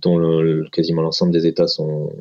[0.00, 2.12] dont quasiment l'ensemble des États sont,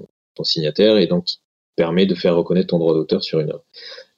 [0.43, 1.39] signataires et donc qui
[1.75, 3.63] permet de faire reconnaître ton droit d'auteur sur une œuvre.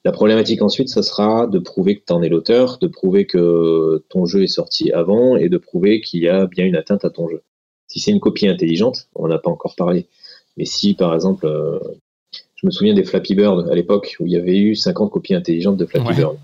[0.04, 4.04] La problématique ensuite, ça sera de prouver que tu en es l'auteur, de prouver que
[4.10, 7.10] ton jeu est sorti avant et de prouver qu'il y a bien une atteinte à
[7.10, 7.42] ton jeu.
[7.86, 10.06] Si c'est une copie intelligente, on n'a pas encore parlé,
[10.56, 11.78] mais si par exemple, euh,
[12.54, 15.34] je me souviens des Flappy Bird à l'époque où il y avait eu 50 copies
[15.34, 16.36] intelligentes de Flappy Bird.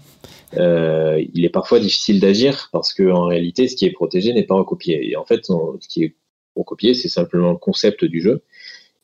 [0.57, 4.55] Euh, il est parfois difficile d'agir parce qu'en réalité, ce qui est protégé n'est pas
[4.55, 5.11] recopié.
[5.11, 6.15] Et en fait, ce qui est
[6.65, 8.43] copier, c'est simplement le concept du jeu.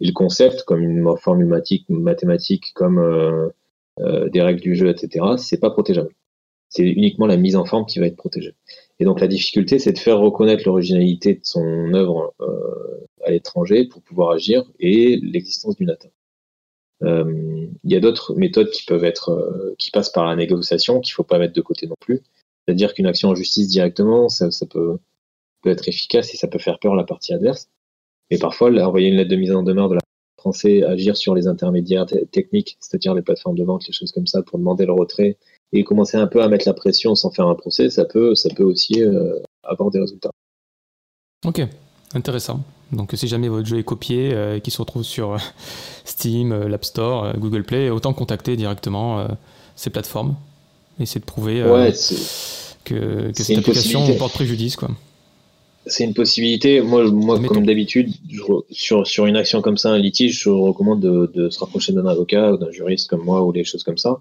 [0.00, 1.46] Et le concept, comme une formule
[1.88, 3.48] mathématique, comme euh,
[4.00, 6.10] euh, des règles du jeu, etc., c'est pas protégeable.
[6.68, 8.54] C'est uniquement la mise en forme qui va être protégée.
[8.98, 13.86] Et donc la difficulté, c'est de faire reconnaître l'originalité de son œuvre euh, à l'étranger
[13.86, 16.12] pour pouvoir agir et l'existence d'une atteinte.
[17.04, 21.24] Il y a d'autres méthodes qui peuvent être, qui passent par la négociation, qu'il faut
[21.24, 22.22] pas mettre de côté non plus.
[22.64, 24.98] C'est-à-dire qu'une action en justice directement, ça, peut,
[25.62, 27.68] peut être efficace et ça peut faire peur à la partie adverse.
[28.31, 30.01] Mais parfois, envoyer une lettre de mise en demeure de la
[30.38, 34.42] français, agir sur les intermédiaires techniques, c'est-à-dire les plateformes de vente, les choses comme ça,
[34.42, 35.38] pour demander le retrait
[35.72, 38.51] et commencer un peu à mettre la pression sans faire un procès, ça peut, ça
[38.55, 40.31] peut aussi euh, avoir des résultats.
[41.46, 41.62] Ok,
[42.14, 42.61] intéressant.
[42.92, 45.38] Donc si jamais votre jeu est copié, euh, qu'il se retrouve sur euh,
[46.05, 49.27] Steam, euh, l'App Store, Google Play, autant contacter directement
[49.77, 50.37] ces plateformes.
[51.01, 51.62] Essayer de prouver
[52.85, 54.77] que, que cette application porte préjudice.
[54.77, 54.90] Quoi.
[55.86, 56.80] C'est une possibilité.
[56.80, 58.10] Moi, moi comme d'habitude,
[58.70, 62.06] sur, sur une action comme ça, un litige, je recommande de, de se rapprocher d'un
[62.06, 64.20] avocat ou d'un juriste comme moi ou des choses comme ça,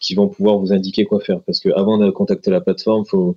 [0.00, 1.40] qui vont pouvoir vous indiquer quoi faire.
[1.42, 3.36] Parce que avant de contacter la plateforme, faut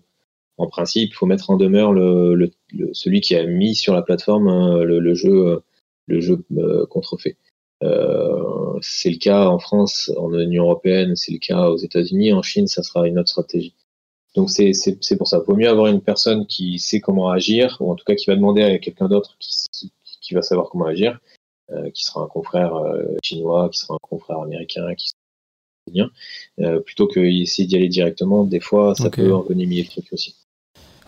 [0.57, 2.51] en principe, il faut mettre en demeure le,
[2.93, 5.61] celui qui a mis sur la plateforme euh, le, jeu,
[6.07, 7.37] le jeu euh, contrefait.
[7.83, 12.41] Euh, c'est le cas en France, en Union européenne, c'est le cas aux États-Unis, en
[12.41, 13.75] Chine, ça sera une autre stratégie.
[14.38, 15.41] Donc c'est pour ça.
[15.41, 18.28] Il vaut mieux avoir une personne qui sait comment agir, ou en tout cas qui
[18.28, 21.19] va demander à quelqu'un d'autre qui, qui, va savoir comment agir,
[21.93, 22.73] qui sera un confrère
[23.23, 25.17] chinois, qui sera un confrère américain, qui sera
[26.60, 28.43] euh, plutôt que d'y aller directement.
[28.43, 30.36] Des fois, ça peut envenimer le truc aussi.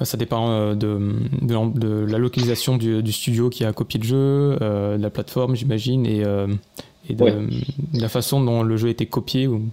[0.01, 0.97] Ça dépend euh, de,
[1.41, 6.05] de, la localisation du, studio qui a copié le jeu, euh, de la plateforme, j'imagine,
[6.05, 6.47] et, euh,
[7.09, 7.49] et de,
[7.93, 9.69] la façon dont le jeu a été copié ou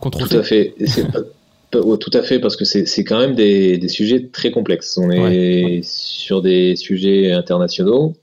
[0.00, 0.28] contrôlé.
[0.28, 0.74] Tout à fait.
[1.70, 4.98] Tout à fait, parce que c'est quand même des, des, sujets très complexes.
[4.98, 8.14] On est sur des sujets internationaux.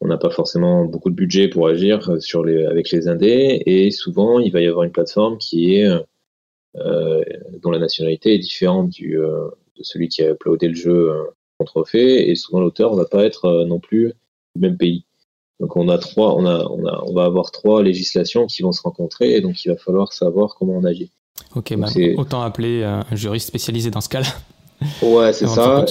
[0.00, 3.90] On n'a pas forcément beaucoup de budget pour agir sur les, avec les indés, et
[3.90, 5.88] souvent il va y avoir une plateforme qui est
[6.74, 9.18] dont la nationalité est différente du,
[9.78, 11.24] de celui qui a uploadé le jeu euh,
[11.58, 14.12] contrefait, et souvent l'auteur ne va pas être euh, non plus
[14.54, 15.04] du même pays.
[15.60, 18.72] Donc on a trois, on a, on a, on va avoir trois législations qui vont
[18.72, 21.10] se rencontrer, et donc il va falloir savoir comment on agit.
[21.54, 24.28] Ok, bah, autant appeler un juriste spécialisé dans ce cas-là.
[25.02, 25.84] Ouais, c'est ça.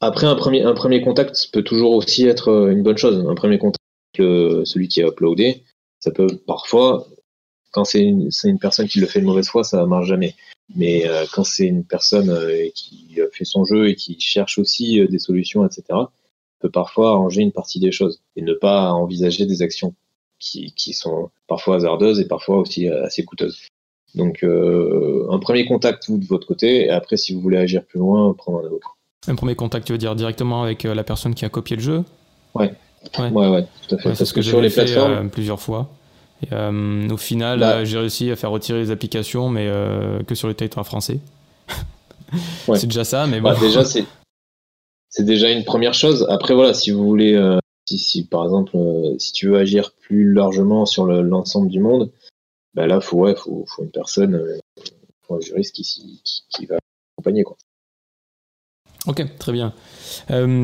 [0.00, 3.24] Après, un premier, un premier contact peut toujours aussi être euh, une bonne chose.
[3.26, 3.80] Un premier contact
[4.18, 5.64] avec celui qui a uploadé,
[5.98, 7.06] ça peut parfois,
[7.72, 10.34] quand c'est une, une, personne qui le fait de mauvaise foi, ça marche jamais.
[10.74, 15.00] Mais euh, quand c'est une personne euh, qui fait son jeu et qui cherche aussi
[15.00, 15.84] euh, des solutions, etc.,
[16.60, 19.94] peut parfois arranger une partie des choses et ne pas envisager des actions
[20.38, 23.58] qui, qui sont parfois hasardeuses et parfois aussi assez coûteuses.
[24.14, 27.98] Donc, un premier contact, vous, de votre côté, et après, si vous voulez agir plus
[27.98, 28.88] loin, prendre un avocat.
[29.26, 32.04] Un premier contact, tu veux dire directement avec la personne qui a copié le jeu?
[32.54, 32.72] Ouais.
[33.18, 34.14] Ouais, ouais, tout à fait.
[34.14, 35.28] c'est ce que, que sur les plateformes.
[35.30, 35.90] plusieurs fois.
[36.52, 37.76] Euh, au final, bah.
[37.76, 41.18] euh, j'ai réussi à faire retirer les applications, mais euh, que sur le territoire français.
[42.74, 43.60] c'est déjà ça, mais bah, bon.
[43.60, 44.04] déjà, c'est
[45.08, 46.26] c'est déjà une première chose.
[46.28, 47.40] Après, voilà, si vous voulez,
[47.86, 48.76] si, par exemple,
[49.18, 52.10] si tu veux agir plus largement sur l'ensemble du monde,
[52.74, 54.58] bah là, faut, ouais, faut, faut une personne,
[55.22, 56.78] faut un juriste qui, qui, va
[57.16, 57.44] accompagner.
[57.44, 57.56] Quoi.
[59.06, 59.72] Ok, très bien.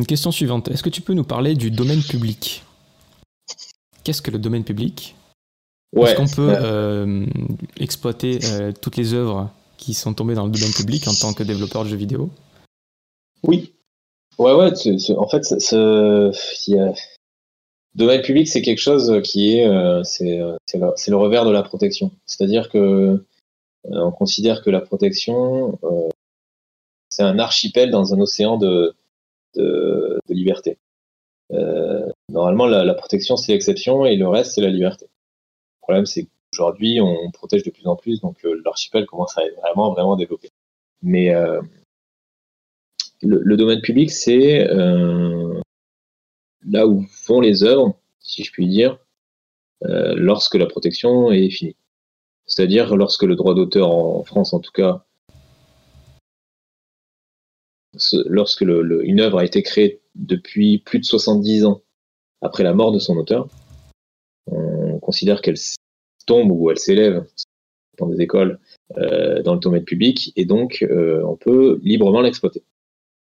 [0.07, 0.69] question suivante.
[0.69, 2.65] Est-ce que tu peux nous parler du domaine public?
[4.05, 5.15] Qu'est-ce que le domaine public?
[5.97, 7.27] Est-ce qu'on peut euh,
[7.79, 11.43] exploiter euh, toutes les œuvres qui sont tombées dans le domaine public en tant que
[11.43, 12.31] développeur de jeux vidéo?
[13.43, 13.75] Oui.
[14.39, 14.71] Ouais, ouais.
[15.17, 16.31] en fait, ce,
[17.95, 22.13] domaine public, c'est quelque chose qui est, euh, c'est le, revers de la protection.
[22.27, 23.25] C'est-à-dire que
[23.85, 25.79] on considère que la protection,
[27.09, 28.95] c'est un archipel dans un océan de,
[29.55, 30.79] de, liberté.
[32.29, 35.07] normalement, la, la protection, c'est l'exception et le reste, c'est la liberté
[35.91, 39.57] problème, c'est qu'aujourd'hui, on protège de plus en plus, donc euh, l'archipel commence à être
[39.61, 40.51] vraiment, vraiment développé.
[41.03, 41.61] Mais euh,
[43.23, 45.61] le, domaine public, c'est euh,
[46.67, 48.99] là où vont les œuvres, si je puis dire,
[49.83, 51.77] lorsque la protection est finie.
[52.47, 55.05] C'est-à-dire lorsque le droit d'auteur en France, en tout cas,
[58.27, 61.83] lorsque une œuvre a été créée depuis plus de 70 ans
[62.41, 63.49] après la mort de son auteur,
[64.47, 65.57] on considère qu'elle
[66.27, 67.25] tombe ou elle s'élève
[67.99, 68.59] dans des écoles
[68.97, 72.63] euh, dans le domaine public et donc euh, on peut librement l'exploiter.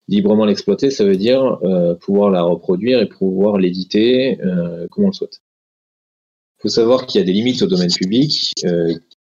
[0.08, 4.38] Librement l'exploiter, ça veut dire euh, pouvoir la reproduire et pouvoir l'éditer
[4.90, 5.40] comme on le souhaite.
[6.58, 8.52] Il faut savoir qu'il y a des limites au domaine public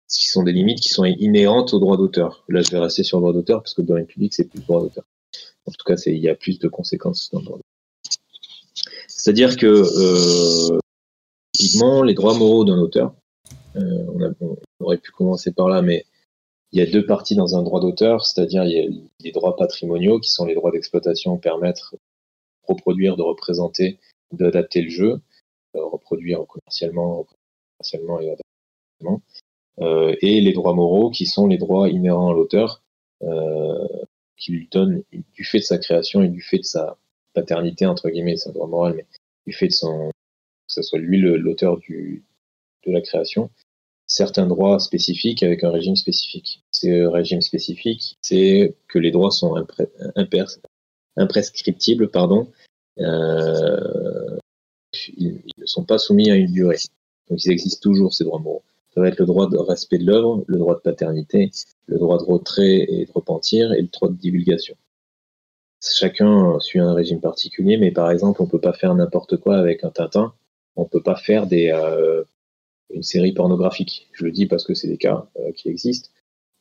[0.07, 2.43] qui sont des limites qui sont inhérentes au droit d'auteur.
[2.49, 4.59] Là, je vais rester sur le droit d'auteur parce que le domaine public, c'est plus
[4.59, 5.03] le droit d'auteur.
[5.65, 7.59] En tout cas, il y a plus de conséquences dans le droit
[9.07, 9.83] C'est-à-dire que
[11.53, 13.13] typiquement, les droits moraux d'un auteur,
[13.75, 16.05] euh, on, aurait pu commencer par là, mais
[16.71, 18.87] il y a deux parties dans un droit d'auteur, c'est-à-dire il y a
[19.21, 21.95] les droits patrimoniaux qui sont les droits d'exploitation permettre
[22.67, 23.99] reproduire, de représenter,
[24.31, 25.21] d'adapter le jeu,
[25.73, 27.25] reproduire commercialement,
[27.77, 29.21] commercialement et adaptativement.
[30.21, 32.83] et les droits moraux qui sont les droits inhérents à l'auteur,
[34.37, 36.97] qui lui donnent, du fait de sa création et du fait de sa
[37.33, 39.05] paternité, entre guillemets, c'est un droit moral, mais
[39.45, 42.23] du fait de son, que ce soit lui l'auteur du,
[42.85, 43.49] de la création,
[44.09, 46.63] certains droits spécifiques avec un régime spécifique.
[46.71, 49.55] Ces régime spécifique, c'est que les droits sont
[51.15, 52.51] imprescriptibles, pardon.
[52.99, 54.37] Euh,
[55.15, 56.79] ils, ne sont pas soumis à une durée.
[57.29, 58.63] Donc ils existent toujours, ces droits moraux.
[58.95, 61.51] Ça va être le droit de respect de l'œuvre, le droit de paternité,
[61.85, 64.75] le droit de retrait et de repentir, et le droit de divulgation.
[65.81, 69.83] Chacun suit un régime particulier, mais par exemple, on peut pas faire n'importe quoi avec
[69.83, 70.33] un Tintin.
[70.75, 72.23] On peut pas faire des, euh,
[72.91, 74.07] une série pornographique.
[74.13, 76.09] Je le dis parce que c'est des cas euh, qui existent.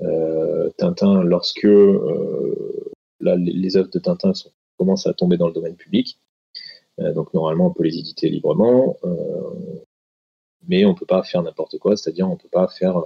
[0.01, 4.33] Euh, Tintin, lorsque euh, là, les, œuvres de Tintin
[4.77, 6.19] commencent à tomber dans le domaine public,
[7.15, 8.97] donc normalement on peut les éditer librement,
[10.69, 13.05] mais on peut pas faire n'importe quoi, c'est-à-dire on peut pas faire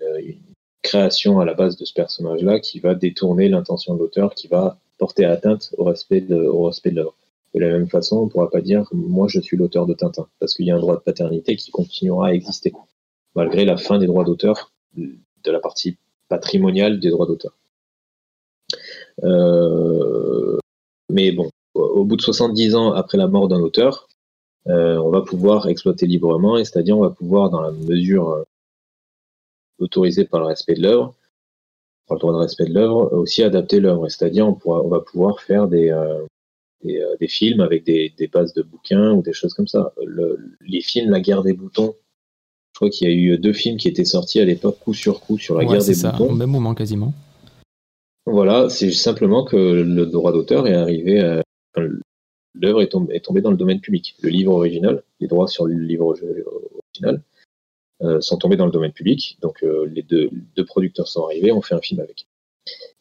[0.00, 0.40] une,
[0.82, 4.78] création à la base de ce personnage-là qui va détourner l'intention de l'auteur, qui va
[4.98, 7.16] porter atteinte au respect au respect de l'œuvre.
[7.54, 10.26] De la même façon, on ne pourra pas dire moi je suis l'auteur de Tintin,
[10.40, 12.72] parce qu'il y a un droit de paternité qui continuera à exister,
[13.36, 15.96] malgré la fin des droits d'auteur, de la partie
[16.28, 17.56] patrimoniale des droits d'auteur.
[19.22, 20.58] Euh,
[21.10, 24.08] mais bon, au bout de 70 ans après la mort d'un auteur,
[24.66, 28.42] euh, on va pouvoir exploiter librement, et c'est-à-dire on va pouvoir, dans la mesure euh,
[29.78, 31.14] autorisée par le respect de l'œuvre,
[32.08, 35.68] par le droit de respect de l'œuvre, aussi adapter l'œuvre, c'est-à-dire on, va pouvoir faire
[35.68, 35.90] des,
[36.84, 39.92] des, films avec des, bases de bouquins ou des choses comme ça.
[40.60, 41.94] les films La guerre des boutons,
[42.72, 45.20] je crois qu'il y a eu deux films qui étaient sortis à l'époque coup sur
[45.20, 46.30] coup sur la guerre des ça, boutons.
[46.30, 47.12] Au même moment quasiment.
[48.26, 51.42] Voilà, c'est simplement que le droit d'auteur est arrivé à...
[52.56, 54.14] L'œuvre est, tombée dans le domaine public.
[54.22, 57.20] Le livre original, les droits sur le livre original
[58.02, 59.38] euh, sont tombés dans le domaine public.
[59.42, 62.26] Donc euh, les deux, deux producteurs sont arrivés, ont fait un film avec.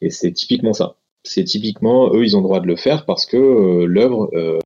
[0.02, 3.26] Et c'est typiquement ça c'est typiquement, eux, ils ont le droit de le faire parce
[3.26, 4.60] que euh, l'œuvre euh,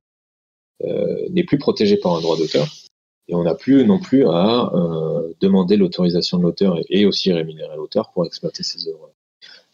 [0.84, 2.66] euh, n'est plus protégée par un droit d'auteur.
[3.28, 4.72] Et on n'a plus non plus à
[5.40, 9.10] demander l'autorisation de l'auteur et, aussi rémunérer l'auteur pour exploiter ses œuvres.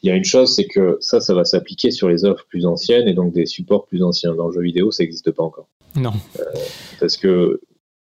[0.02, 2.66] Il y a une chose, c'est que ça, ça va s'appliquer sur les œuvres plus
[2.66, 4.34] anciennes et donc des supports plus anciens.
[4.34, 5.68] Dans le jeu vidéo, ça n'existe pas encore.
[5.94, 6.10] Non.
[6.98, 7.60] parce que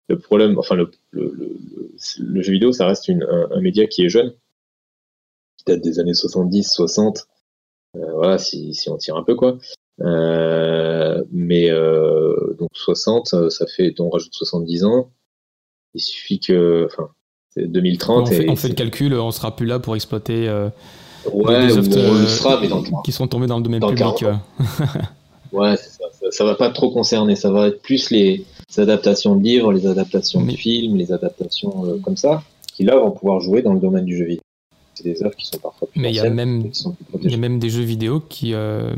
[0.08, 4.32] le problème, enfin, le, le, jeu vidéo, ça reste une, un, média qui est jeune,
[5.56, 7.39] qui date des années 70, 60, euh,
[7.94, 9.58] voilà, si, si, on tire un peu, quoi.
[10.00, 15.10] Euh, mais euh, donc 60, ça fait, on rajoute 70 ans.
[15.94, 17.08] Il suffit que, enfin,
[17.50, 18.22] c'est 2030.
[18.22, 20.48] On fait, on fait le calcul, on sera plus là pour exploiter.
[21.32, 24.24] ouais, les on sera, mais dans qui sont tombés dans le domaine public.
[25.52, 27.34] ouais, ça, ça, va pas trop concerner.
[27.34, 28.44] Ça va être plus les,
[28.78, 33.40] adaptations de livres, les adaptations de films, les adaptations comme ça, qui là vont pouvoir
[33.40, 34.42] jouer dans le domaine du jeu vidéo
[35.02, 36.70] des œuvres qui sont parfois plus Mais il y, a même,
[37.22, 38.92] il y a même des jeux vidéo qui, euh,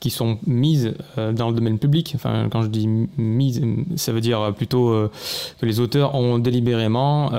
[0.00, 2.12] qui sont mises euh, dans le domaine public.
[2.14, 3.60] Enfin, quand je dis mises,
[3.96, 5.10] ça veut dire plutôt euh,
[5.60, 7.30] que les auteurs ont délibérément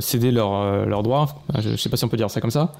[0.00, 1.28] cédé leurs leur droits.
[1.58, 2.72] Je ne sais pas si on peut dire ça comme ça.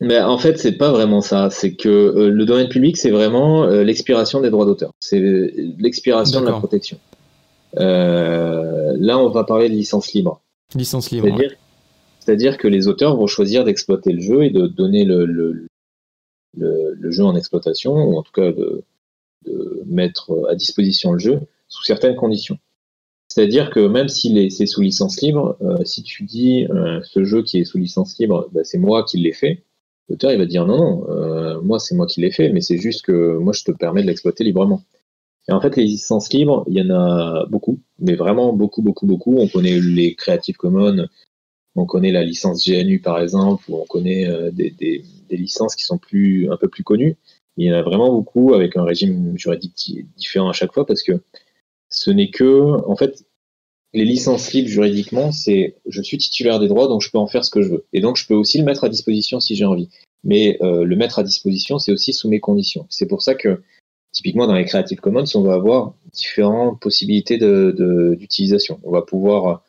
[0.00, 1.50] Mais en fait, c'est pas vraiment ça.
[1.50, 4.90] C'est que le domaine public, c'est vraiment l'expiration des droits d'auteur.
[5.00, 5.20] C'est
[5.78, 6.98] l'expiration de la protection.
[7.74, 10.40] là, on va parler de licence libre.
[10.74, 11.26] Licence libre.
[11.26, 11.56] C'est-à-dire
[12.36, 17.36] que les auteurs vont choisir d'exploiter le jeu et de donner le, le, jeu en
[17.36, 18.84] exploitation, ou en tout cas de,
[19.86, 22.58] mettre à disposition le jeu sous certaines conditions.
[23.28, 27.42] C'est-à-dire que même si c'est sous licence libre, euh, si tu dis euh, ce jeu
[27.42, 29.64] qui est sous licence libre, bah, c'est moi qui l'ai fait,
[30.08, 32.78] l'auteur il va dire non, non, euh, moi c'est moi qui l'ai fait, mais c'est
[32.78, 34.82] juste que moi je te permets de l'exploiter librement.
[35.48, 39.06] Et en fait, les licences libres, il y en a beaucoup, mais vraiment beaucoup, beaucoup,
[39.06, 39.36] beaucoup.
[39.38, 41.06] On connaît les Creative Commons,
[41.78, 45.98] on connaît la licence GNU par exemple, ou on connaît euh, des, licences qui sont
[45.98, 47.16] plus, un peu plus connues.
[47.56, 49.74] Il y en a vraiment beaucoup avec un régime juridique
[50.16, 51.12] différent à chaque fois parce que
[51.90, 53.24] ce n'est que, en fait,
[53.94, 57.44] les licences libres juridiquement, c'est je suis titulaire des droits donc je peux en faire
[57.44, 57.84] ce que je veux.
[57.92, 59.88] Et donc je peux aussi le mettre à disposition si j'ai envie.
[60.24, 62.86] Mais euh, le mettre à disposition, c'est aussi sous mes conditions.
[62.90, 63.62] C'est pour ça que
[64.12, 68.76] typiquement dans les Creative Commons, on va avoir différentes possibilités d'utilisation.
[68.76, 69.62] De, on va pouvoir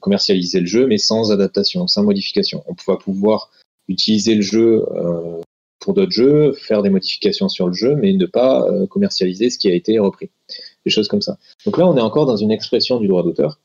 [0.00, 2.64] commercialiser le jeu, mais sans adaptation, sans modification.
[2.66, 3.50] On va pouvoir
[3.88, 5.40] utiliser le jeu euh,
[5.80, 9.58] pour d'autres jeux, faire des modifications sur le jeu, mais ne pas euh, commercialiser ce
[9.58, 10.30] qui a été repris.
[10.84, 11.38] Des choses comme ça.
[11.64, 13.58] Donc là, on est encore dans une expression du droit d'auteur,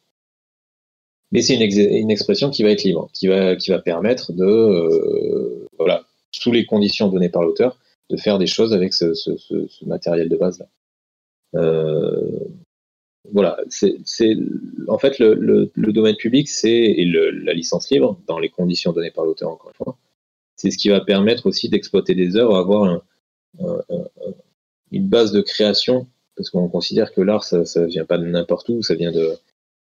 [1.31, 6.05] mais c'est une, expression qui va être libre, qui va, qui va permettre de, voilà,
[6.31, 7.79] sous les conditions données par l'auteur,
[8.11, 10.67] de faire des choses avec ce, ce, ce, matériel de base là.
[11.55, 12.39] Euh,
[13.31, 14.35] voilà, c'est
[14.87, 19.49] en fait le, domaine public, c'est la licence libre dans les conditions données par l'auteur
[19.49, 19.97] encore une fois,
[20.55, 23.03] c'est ce qui va permettre aussi d'exploiter des œuvres, avoir un,
[23.59, 23.81] un,
[24.91, 28.67] une base de création, parce qu'on considère que l'art ça, ça vient pas de n'importe
[28.69, 29.35] où, ça vient de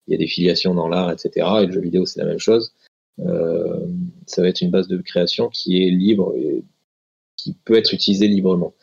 [0.07, 1.47] il y a des filiations dans l'art, etc.
[1.61, 2.73] Et le jeu vidéo c'est la même chose.
[3.19, 3.85] Euh,
[4.25, 6.63] ça va être une base de création qui est libre et
[7.37, 8.73] qui peut être utilisée librement.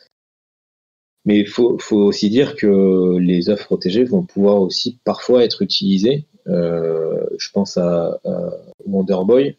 [1.27, 6.25] Mais il faut, aussi dire que les œuvres protégées vont pouvoir aussi parfois être utilisées.
[6.47, 8.51] Euh, je pense à, à
[8.85, 9.57] Wonder Boy,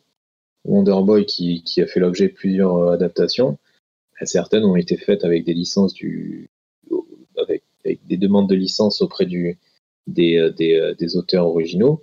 [0.65, 3.59] Wonder Boy qui, a fait l'objet de plusieurs adaptations.
[4.23, 6.49] Certaines ont été faites avec des licences du,
[7.37, 9.59] avec, des demandes de licence auprès du,
[10.07, 12.03] des, auteurs originaux.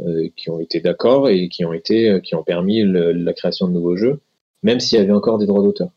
[0.00, 3.68] Euh, qui ont été d'accord et qui ont été euh, qui ont permis la création
[3.68, 4.20] de nouveaux jeux,
[4.62, 5.90] même s'il y avait encore des droits d'auteur.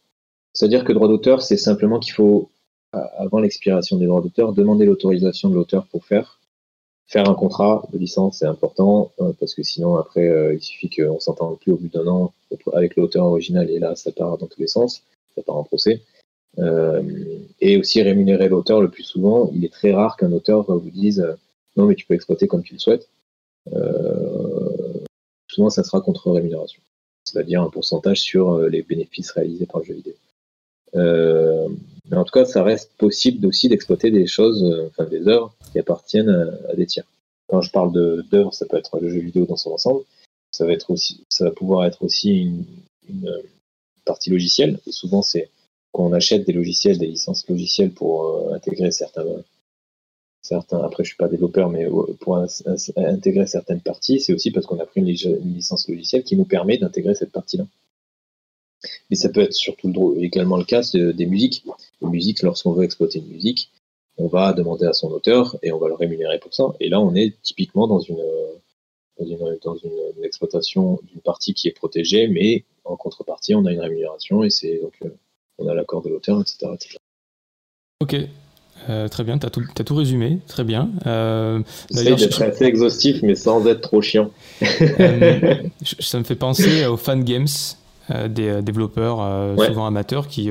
[0.51, 2.51] C'est-à-dire que droit d'auteur, c'est simplement qu'il faut,
[3.17, 6.39] avant l'expiration des droits d'auteur, demander l'autorisation de l'auteur pour faire.
[7.07, 11.19] Faire un contrat de licence, c'est important, euh, parce que sinon, après, il suffit qu'on
[11.19, 12.33] s'entende plus au bout d'un an
[12.73, 15.03] avec l'auteur original, et là, ça part dans tous les sens,
[15.35, 16.01] ça part en procès.
[16.57, 17.03] Euh,
[17.59, 19.51] et aussi rémunérer l'auteur le plus souvent.
[19.53, 21.25] Il est très rare qu'un auteur vous dise
[21.75, 23.09] non, mais tu peux exploiter comme tu le souhaites.
[23.73, 25.03] Euh,
[25.49, 26.81] souvent ça sera contre rémunération,
[27.23, 30.13] c'est-à-dire un pourcentage sur euh, les bénéfices réalisés par le jeu vidéo.
[30.95, 31.67] Euh,
[32.09, 35.79] mais en tout cas, ça reste possible aussi d'exploiter des choses, enfin des œuvres qui
[35.79, 36.29] appartiennent
[36.69, 37.05] à, des tiers.
[37.47, 40.01] Quand je parle d'œuvres, ça peut être le jeu vidéo dans son ensemble.
[40.51, 42.51] Ça va être aussi, ça va pouvoir être aussi
[43.09, 43.31] une,
[44.05, 44.79] partie logicielle.
[44.87, 45.49] Souvent, c'est
[45.91, 49.25] quand on achète des logiciels, des licences logicielles pour intégrer certains
[50.45, 51.87] certains, après je suis pas développeur, mais
[52.19, 56.45] pour intégrer certaines parties, c'est aussi parce qu'on a pris une, licence logicielle qui nous
[56.45, 57.65] permet d'intégrer cette partie-là.
[59.09, 61.65] Mais ça peut être surtout également le cas des musiques.
[62.01, 63.71] Les musiques, lorsqu'on veut exploiter une musique,
[64.17, 66.73] on va demander à son auteur et on va le rémunérer pour ça.
[66.79, 68.23] Et là, on est typiquement dans une,
[69.19, 73.71] dans une, dans une, exploitation d'une partie qui est protégée, mais en contrepartie, on a
[73.71, 75.09] une rémunération et c'est donc euh,
[75.59, 76.97] on a l'accord de l'auteur, etc., etc.
[78.01, 78.15] Ok,
[78.89, 79.49] euh, très bien, tu as,
[79.83, 80.89] tout résumé, très bien.
[81.07, 81.59] Euh,
[81.91, 84.29] J'essaie d'être assez exhaustif, mais sans être trop chiant.
[84.61, 85.63] euh,
[85.99, 87.47] ça me fait penser aux fan games,
[88.11, 90.49] euh, des euh, développeurs souvent amateurs qui,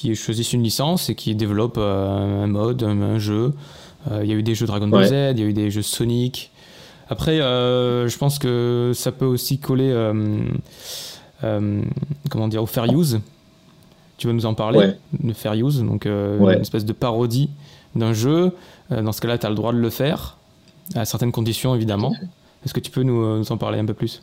[0.00, 3.52] qui choisissent une licence et qui développent un mode, un, jeu.
[4.10, 5.82] Il y a eu des jeux Dragon Ball Z, il y a eu des jeux
[5.82, 6.50] Sonic.
[7.08, 9.92] Après, je pense que ça peut aussi coller
[11.42, 13.20] comment dire, au fair use
[14.20, 17.48] tu vas nous en parler, de Fair Use, donc euh, une espèce de parodie
[17.96, 18.52] d'un jeu.
[18.92, 20.36] Euh, dans ce cas-là, tu as le droit de le faire,
[20.94, 22.14] à certaines conditions évidemment.
[22.62, 24.22] Est-ce que tu peux nous, nous, en parler un peu plus?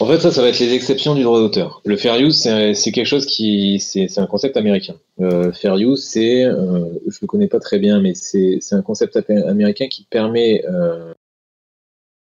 [0.00, 1.82] En fait, ça, ça va être les exceptions du droit d'auteur.
[1.84, 3.80] Le Fair Use, c'est quelque chose qui.
[3.80, 4.94] C'est un concept américain.
[5.20, 6.42] Euh, fair Use, c'est.
[6.42, 10.62] je ne le connais pas très bien, mais c'est un concept américain qui permet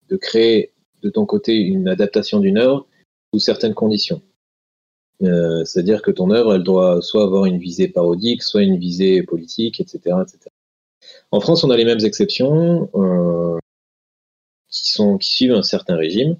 [0.09, 0.71] de créer
[1.01, 2.87] de ton côté une adaptation d'une œuvre
[3.33, 4.21] sous certaines conditions.
[5.21, 9.21] Euh, c'est-à-dire que ton œuvre, elle doit soit avoir une visée parodique, soit une visée
[9.23, 9.99] politique, etc.
[10.21, 10.39] etc.
[11.31, 13.57] En France, on a les mêmes exceptions euh,
[14.69, 16.37] qui suivent un certain régime.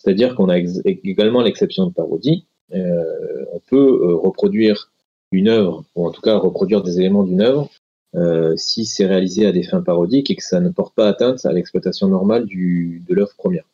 [0.00, 2.46] C'est-à-dire qu'on a également l'exception de parodie.
[2.72, 4.90] Euh, on peut reproduire
[5.30, 7.70] une œuvre, ou en tout cas reproduire des éléments d'une œuvre,
[8.56, 11.52] si c'est réalisé à des fins parodiques et que ça ne porte pas atteinte à
[11.52, 13.64] l'exploitation normale de l'œuvre première.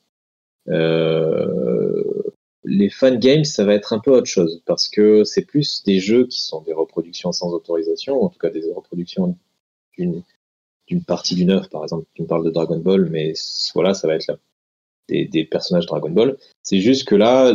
[0.68, 2.02] Euh,
[2.64, 6.00] les fan games, ça va être un peu autre chose parce que c'est plus des
[6.00, 9.36] jeux qui sont des reproductions sans autorisation, en tout cas des reproductions
[9.96, 11.68] d'une partie d'une œuvre.
[11.68, 13.34] Par exemple, tu me parles de Dragon Ball, mais
[13.74, 14.36] voilà, ça va être là.
[15.08, 16.36] Des, des personnages Dragon Ball.
[16.64, 17.54] C'est juste que là,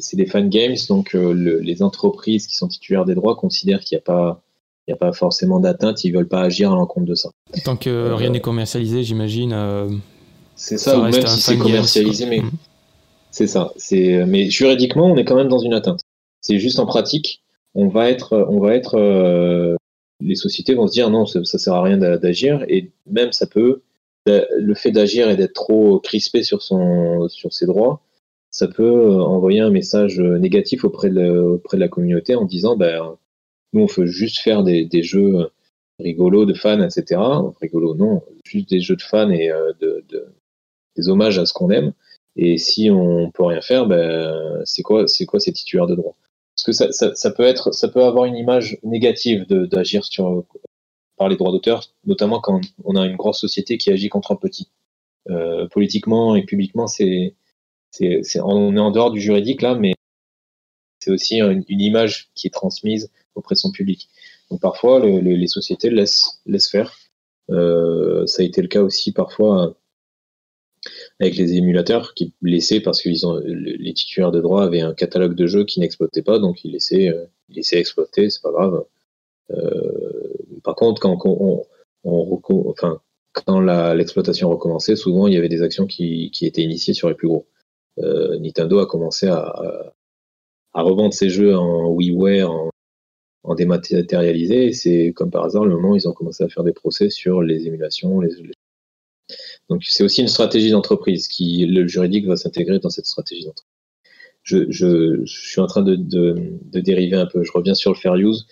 [0.00, 3.96] c'est des fan games, donc euh, les entreprises qui sont titulaires des droits considèrent qu'il
[3.96, 4.42] n'y a pas
[4.86, 7.30] il n'y a pas forcément d'atteinte, ils veulent pas agir à l'encontre de ça.
[7.64, 9.52] Tant que euh, rien n'est commercialisé, j'imagine.
[9.54, 9.88] Euh,
[10.56, 12.50] c'est ça, ou même si c'est commercialisé, mais mm.
[13.30, 13.72] C'est ça.
[13.76, 16.00] C'est mais juridiquement, on est quand même dans une atteinte.
[16.42, 17.42] C'est juste en pratique,
[17.74, 19.78] on va être, on va être,
[20.20, 23.46] les sociétés vont se dire non, ça, ça sert à rien d'agir et même ça
[23.46, 23.82] peut,
[24.26, 28.02] le fait d'agir et d'être trop crispé sur son, sur ses droits,
[28.50, 32.76] ça peut euh, envoyer un message négatif auprès de, auprès de la communauté en disant
[32.76, 33.16] ben
[33.72, 35.50] nous on veut juste faire des, jeux
[35.98, 37.20] rigolos de fans, etc.
[37.60, 40.26] Rigolo non, juste des jeux de fans et euh, de, de,
[40.96, 41.92] des hommages à ce qu'on aime.
[42.36, 46.16] Et si on peut rien faire, ben, c'est quoi, quoi ces titulaires de droit
[46.56, 50.44] Parce que ça, ça, ça, peut être, ça peut avoir une image négative d'agir sur
[51.20, 54.36] par les droits d'auteur, notamment quand on a une grosse société qui agit contre un
[54.36, 54.68] petit.
[55.28, 57.34] Euh, politiquement et publiquement, c'est,
[58.42, 59.92] on est en dehors du juridique là, mais
[60.98, 64.08] c'est aussi une, image qui est transmise auprès de son public.
[64.50, 66.96] Donc parfois, les sociétés laissent, laissent faire.
[67.50, 69.76] Euh, ça a été le cas aussi parfois
[71.20, 75.46] avec les émulateurs qui laissaient parce que les titulaires de droit avaient un catalogue de
[75.46, 78.86] jeux qui n'exploitaient pas, donc ils laissaient, euh, ils laissaient exploiter, c'est pas grave.
[80.62, 81.62] Par contre, quand on,
[83.32, 87.28] quand l'exploitation recommençait, souvent il y avait des actions qui, étaient initiées sur les plus
[87.28, 87.46] gros.
[87.98, 89.92] Euh, Nintendo a commencé à,
[90.72, 92.70] revendre ses jeux en WiiWare, en,
[93.42, 96.72] en dématérialisé, c'est comme par hasard le moment où ils ont commencé à faire des
[96.72, 98.20] procès sur les émulations.
[99.68, 103.70] Donc c'est aussi une stratégie d'entreprise qui le juridique va s'intégrer dans cette stratégie d'entreprise.
[104.42, 105.94] Je, suis en train de,
[106.72, 107.44] dériver un peu.
[107.44, 108.46] Je reviens sur le fair use.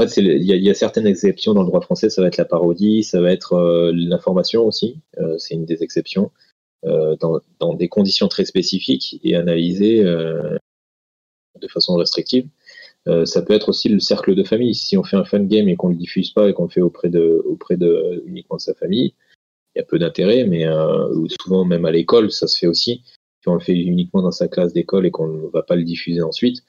[0.00, 2.08] En fait, il y, a certaines exceptions dans le droit français.
[2.08, 4.98] Ça va être la parodie, ça va être euh, l'information aussi.
[5.18, 6.30] Euh, c'est une des exceptions.
[6.86, 12.48] Euh, dans, des conditions très spécifiques et analysées de façon restrictive.
[13.26, 14.74] Ça peut être aussi le cercle de famille.
[14.74, 16.80] Si on fait un fan game et qu'on le diffuse pas et qu'on le fait
[16.80, 19.12] auprès de, auprès de uniquement de sa famille,
[19.74, 20.64] il y a peu d'intérêt, mais
[21.42, 23.02] souvent même à l'école, ça se fait aussi.
[23.42, 25.84] Si on le fait uniquement dans sa classe d'école et qu'on ne va pas le
[25.84, 26.62] diffuser ensuite,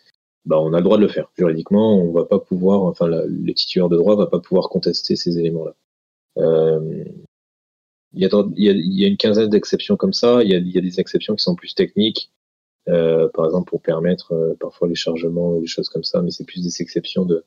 [0.46, 1.30] bah on a le droit de le faire.
[1.38, 5.38] Juridiquement, on va pas pouvoir, enfin, le titulaire de droit va pas pouvoir contester ces
[5.40, 5.76] éléments-là.
[6.38, 7.04] Euh,
[8.14, 10.44] il y, a, il, y a, une quinzaine d'exceptions comme ça.
[10.44, 12.32] Il y, a, il y, a, des exceptions qui sont plus techniques,
[12.90, 16.32] euh, par exemple pour permettre euh, parfois les chargements ou des choses comme ça, mais
[16.32, 17.46] c'est plus des exceptions de,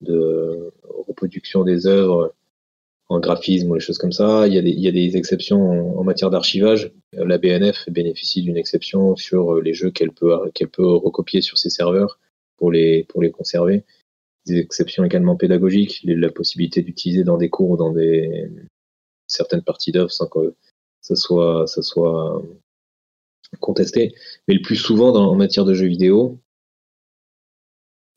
[0.00, 2.34] de reproduction des œuvres
[3.20, 4.46] graphisme ou des choses comme ça.
[4.46, 6.92] Il y a des, exceptions en, matière d'archivage.
[7.12, 12.18] La BNF bénéficie d'une exception sur les jeux qu'elle peut, recopier sur ses serveurs
[12.56, 13.84] pour les, les conserver.
[14.46, 17.94] Des exceptions également pédagogiques, la possibilité d'utiliser dans des cours ou dans
[19.26, 20.54] certaines parties d'œuvre sans que
[21.00, 22.42] ça soit,
[23.60, 24.14] contesté.
[24.48, 26.40] Mais le plus souvent en matière de jeux vidéo,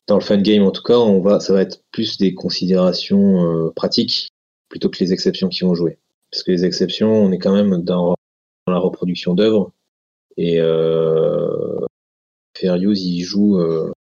[0.08, 4.30] dans le fan game en tout cas, ça va être plus des considérations euh, pratiques
[4.70, 6.00] plutôt que les exceptions qui vont jouer.
[6.32, 8.16] Parce que les exceptions, on est quand même dans,
[8.68, 9.72] la reproduction d'œuvres
[10.38, 11.86] et euh,
[12.58, 13.92] Fair Use, il joue, euh,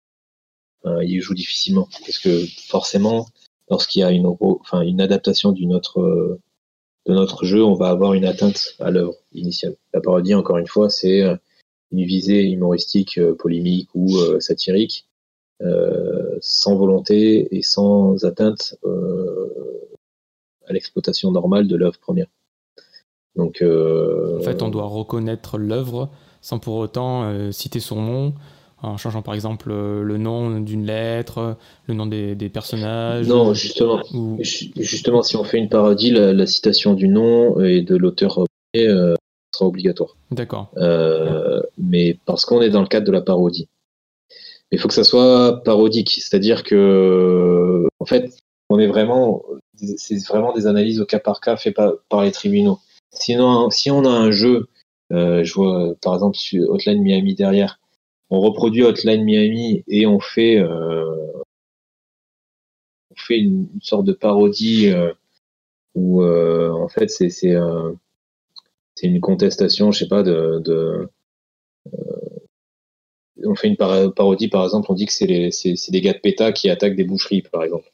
[1.03, 3.27] il joue difficilement parce que forcément,
[3.69, 6.39] lorsqu'il y a une, enfin, une adaptation d'une autre
[7.07, 9.77] de notre jeu, on va avoir une atteinte à l'œuvre initiale.
[9.93, 11.37] La parodie, encore une fois, c'est euh,
[11.93, 15.07] une visée humoristique, euh, polémique ou euh, satirique,
[16.41, 18.77] sans volonté et sans atteinte
[20.69, 22.27] à l'exploitation normale de l'œuvre première.
[23.37, 26.11] Donc, en fait, on doit reconnaître l'œuvre
[26.41, 28.35] sans pour autant citer son nom,
[28.85, 31.57] en changeant par exemple euh, le nom d'une lettre,
[31.87, 34.03] le nom des, personnages Non, justement,
[34.41, 38.45] justement, si on fait une parodie, la, citation du nom et de l'auteur
[38.77, 39.15] euh,
[39.55, 40.17] sera obligatoire.
[40.31, 40.71] D'accord.
[40.77, 43.69] Euh, mais parce qu'on est dans le cadre de la parodie.
[44.71, 48.33] Il faut que ça soit parodique, c'est-à-dire que, en fait,
[48.71, 49.43] on est vraiment,
[49.97, 51.77] c'est vraiment des analyses au cas par cas faites
[52.09, 52.79] par, les tribunaux.
[53.11, 54.69] Sinon, si on a un jeu,
[55.11, 57.79] je vois par exemple sur Hotline Miami derrière,
[58.31, 61.33] on reproduit Hotline Miami et on fait euh,
[63.31, 65.13] une, sorte de parodie euh,
[65.95, 67.55] où euh, en fait c'est
[69.03, 71.09] une contestation, je sais pas de,
[73.45, 76.71] on fait une parodie par exemple, on dit que c'est des gars de PETA qui
[76.71, 77.91] attaquent des boucheries par exemple.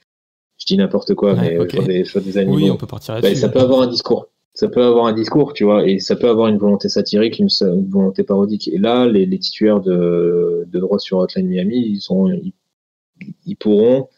[0.61, 2.57] Je dis n'importe quoi, mais des, des animaux.
[2.57, 3.37] Oui, on peut partir là-dessus.
[3.37, 6.29] ça peut avoir un discours ça peut avoir un discours, tu vois, et ça peut
[6.29, 7.49] avoir une volonté satirique, une,
[7.89, 8.69] volonté parodique.
[8.69, 12.29] Et là, les, les titulaires de, de, droit sur Hotline Miami, ils, sont,
[13.47, 14.09] ils, pourront,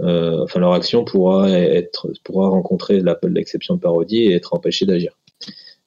[0.00, 4.86] euh, enfin, leur action pourra être, pourra rencontrer l'appel d'exception de parodie et être empêchée
[4.86, 5.18] d'agir.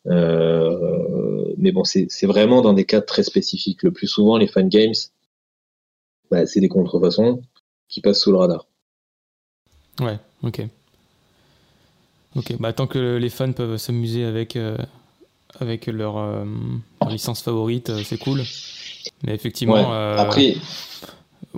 [0.07, 3.83] Euh, mais bon, c'est vraiment dans des cas très spécifiques.
[3.83, 4.93] Le plus souvent, les fan games,
[6.29, 7.41] bah, c'est des contrefaçons
[7.87, 8.67] qui passent sous le radar.
[9.99, 10.67] Ouais, ok.
[12.37, 14.77] Ok, bah, tant que les fans peuvent s'amuser avec, euh,
[15.59, 16.45] avec leur, euh,
[17.09, 18.43] licence favorite, euh, c'est cool.
[19.23, 20.55] Mais effectivement, après,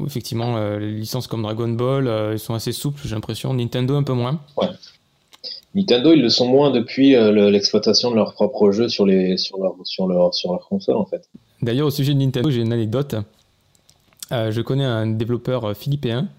[0.05, 3.53] effectivement les licences comme Dragon Ball, ils sont assez souples, j'ai l'impression.
[3.53, 4.39] Nintendo, un peu moins.
[4.55, 4.67] Ouais.
[5.75, 9.73] Nintendo, ils le sont moins depuis l'exploitation de leurs propres jeux sur, les, sur, leur,
[9.83, 11.27] sur, leur, sur leur console, en fait.
[11.61, 13.15] D'ailleurs, au sujet de Nintendo, j'ai une anecdote.
[14.31, 16.29] je connais un développeur philippin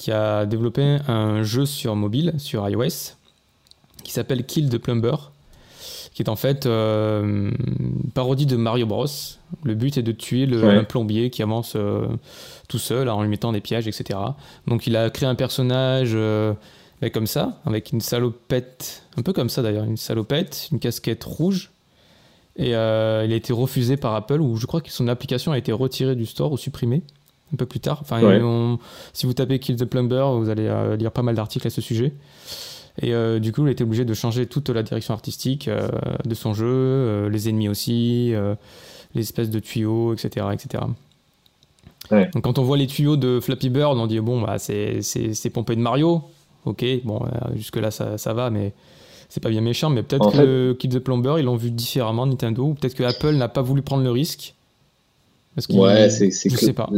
[0.00, 3.16] qui a développé un jeu sur mobile, sur iOS,
[4.02, 5.14] qui s'appelle Kill the Plumber,
[6.14, 9.04] qui est en fait euh, une parodie de Mario Bros.
[9.62, 12.06] Le but est de tuer le plombier qui avance euh,
[12.66, 14.18] tout seul en lui mettant des pièges, etc.
[14.66, 16.54] Donc il a créé un personnage euh,
[17.12, 21.72] comme ça, avec une salopette, un peu comme ça d'ailleurs, une salopette, une casquette rouge.
[22.56, 25.72] Et il a été refusé par Apple, ou je crois que son application a été
[25.72, 27.02] retirée du store ou supprimée.
[27.52, 27.98] Un peu plus tard.
[28.02, 28.20] Enfin,
[29.12, 32.12] si vous tapez Kill the Plumber, vous allez lire pas mal d'articles à ce sujet.
[33.02, 35.68] Et du coup, il a été obligé de changer toute la direction artistique
[36.24, 38.32] de son jeu, les ennemis aussi,
[39.14, 40.46] les espèces de tuyaux, etc.
[40.52, 40.84] etc.
[42.10, 45.76] Donc quand on voit les tuyaux de Flappy Bird, on dit bon, bah, c'est pompé
[45.76, 46.22] de Mario.
[46.66, 47.22] Ok, bon,
[47.54, 48.74] jusque-là ça, ça va, mais
[49.30, 52.64] c'est pas bien méchant, mais peut-être que Kid the Plumber, ils l'ont vu différemment, Nintendo,
[52.64, 54.54] ou peut-être que Apple n'a pas voulu prendre le risque.
[55.54, 56.90] Parce ouais, c'est pas.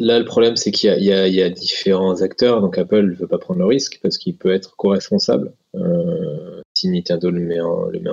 [0.00, 3.38] Là, le problème, c'est qu'il y, y, a différents acteurs, donc Apple ne veut pas
[3.38, 8.00] prendre le risque parce qu'il peut être co-responsable euh, si Nintendo le met en, le
[8.00, 8.10] met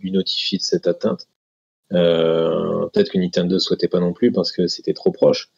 [0.00, 1.26] lui notifie de cette atteinte.
[1.92, 5.50] Euh, peut-être que Nintendo ne souhaitait pas non plus parce que c'était trop proche.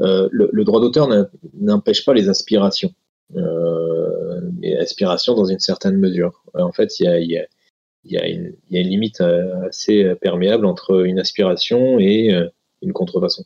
[0.00, 1.08] Euh, le, le, droit d'auteur
[1.54, 2.94] n'empêche pas les inspirations.
[3.36, 6.42] Euh, mais aspiration dans une certaine mesure.
[6.54, 7.46] En fait, il y a, y, a,
[8.04, 12.32] y, a une, y a, une limite assez perméable entre une aspiration et
[12.82, 13.44] une contrefaçon.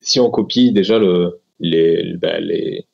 [0.00, 2.86] Si on copie déjà bah, les,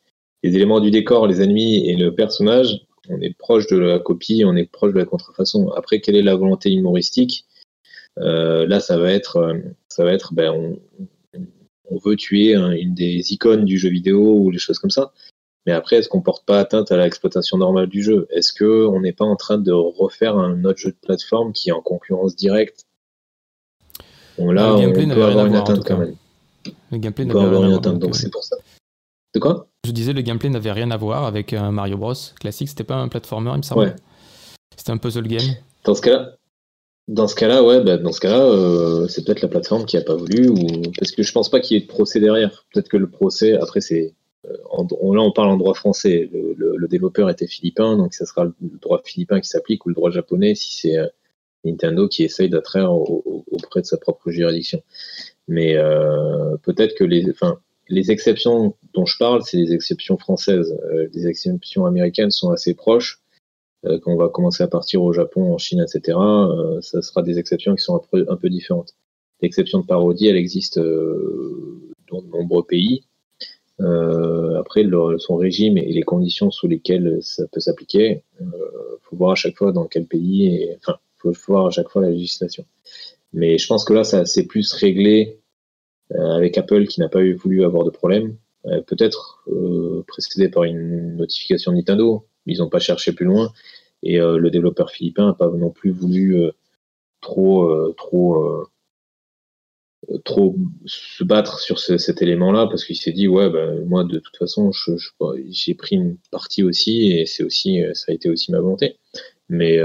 [0.42, 4.56] éléments du décor, les ennemis et le personnage, on est proche de la copie, on
[4.56, 5.70] est proche de la contrefaçon.
[5.72, 7.44] Après, quelle est la volonté humoristique?
[8.18, 9.54] Euh, Là, ça va être,
[9.88, 10.78] ça va être, ben,
[11.90, 15.12] on, veut tuer une des icônes du jeu vidéo ou les choses comme ça.
[15.66, 18.26] Mais après, est-ce qu'on porte pas atteinte à l'exploitation normale du jeu?
[18.30, 21.70] Est-ce que on n'est pas en train de refaire un autre jeu de plateforme qui
[21.70, 22.84] est en concurrence directe
[24.38, 26.16] Bon là, on peut avoir une atteinte quand même.
[26.90, 27.94] Le gameplay n'avait rien à voir.
[27.94, 28.56] Donc c'est pour ça.
[29.34, 29.66] De quoi?
[29.84, 32.68] Je disais le gameplay n'avait rien à voir avec un Mario Bros classique.
[32.68, 33.96] C'était pas un platformer, il me semble.
[34.76, 35.54] C'était un puzzle game.
[35.84, 36.36] Dans ce cas-là,
[37.06, 40.00] dans ce cas-là, ouais, bah, dans ce cas-là, euh, c'est peut-être la plateforme qui a
[40.00, 40.56] pas voulu, ou
[40.98, 42.64] parce que je pense pas qu'il y ait de procès derrière.
[42.72, 44.14] Peut-être que le procès, après, c'est
[44.46, 46.30] euh, là, on parle en droit français.
[46.32, 50.10] Le, développeur était philippin, donc ça sera le droit philippin qui s'applique ou le droit
[50.10, 51.06] japonais si c'est euh,
[51.64, 54.82] Nintendo qui essaye d'attraire auprès de sa propre juridiction.
[55.48, 55.76] Mais
[56.62, 57.58] peut-être que les, enfin,
[57.88, 60.76] les exceptions dont je parle, c'est les exceptions françaises.
[61.12, 63.20] les exceptions américaines sont assez proches
[63.86, 67.22] euh, quand on va commencer à partir au Japon, en Chine, etc., euh, ça sera
[67.22, 68.94] des exceptions qui sont un peu, différentes.
[69.40, 73.04] L'exception de parodie, elle existe euh, dans de nombreux pays.
[74.58, 74.84] après,
[75.18, 78.46] son régime et les conditions sous lesquelles ça peut s'appliquer, il
[79.02, 80.98] faut voir à chaque fois dans quel pays, enfin,
[81.32, 82.64] faut voir à chaque fois la législation.
[83.32, 85.40] Mais je pense que là, ça c'est plus réglé
[86.10, 88.36] avec Apple qui n'a pas eu, voulu avoir de problème.
[88.86, 89.44] Peut-être
[90.06, 93.52] précédé par une notification Nintendo, ils n'ont pas cherché plus loin.
[94.04, 96.52] Et euh, le développeur philippin n'a pas non plus voulu euh,
[97.22, 98.66] trop, euh, trop,
[100.24, 104.36] trop se battre sur cet élément-là parce qu'il s'est dit ouais, bah, moi de toute
[104.36, 104.70] façon,
[105.48, 108.98] j'ai pris une partie aussi et c'est aussi, ça a été aussi ma volonté.
[109.48, 109.78] Mais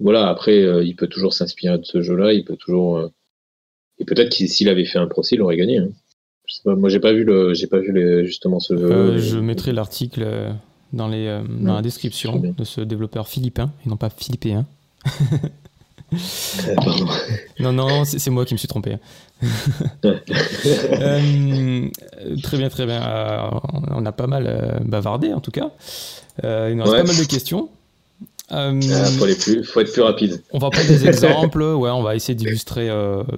[0.00, 3.10] voilà, après, il peut toujours s'inspirer de ce jeu-là, il peut toujours.
[3.98, 5.78] et peut-être qu'il s'il avait fait un procès, il aurait gagné.
[5.78, 5.88] Hein.
[6.46, 9.18] Je sais pas, moi, j'ai pas vu le, j'ai pas vu justement ce jeu.
[9.18, 10.54] je mettrai l'article
[10.94, 14.64] dans, les, euh, la description de ce développeur philippin et non pas philippéen.
[17.60, 18.96] non, non, c'est moi qui me suis trompé.
[20.04, 21.88] Euh,
[22.42, 23.02] très bien, très bien.
[23.02, 23.50] Euh,
[23.90, 25.70] on a pas mal bavardé en tout cas.
[26.42, 27.68] il nous reste pas mal de questions.
[28.56, 29.26] Il ah, faut,
[29.64, 30.42] faut, être plus rapide.
[30.52, 31.62] On va prendre des exemples.
[31.62, 32.88] Ouais, on va essayer d'illustrer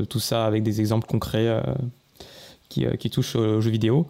[0.08, 1.62] tout ça avec des exemples concrets
[2.68, 4.06] qui, euh, qui touche aux jeux vidéo.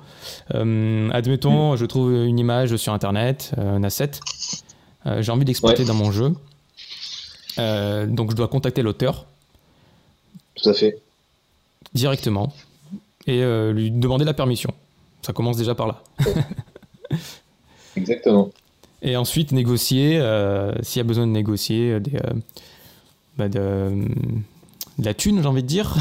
[0.55, 1.77] Euh, admettons, mm.
[1.77, 4.13] je trouve une image sur Internet, un asset.
[5.07, 6.35] Euh, j'ai envie d'exploiter dans mon jeu.
[7.59, 9.27] donc je dois contacter l'auteur.
[10.55, 10.99] Tout à fait.
[11.95, 12.53] Directement.
[13.27, 13.43] Et
[13.73, 14.73] lui demander la permission.
[15.23, 16.03] Ça commence déjà par là.
[17.97, 18.51] Exactement.
[19.07, 20.21] Et ensuite négocier,
[20.83, 22.19] s'il y a besoin de négocier des,
[23.39, 24.09] bah de,
[24.99, 25.95] de la thune, j'ai envie de dire.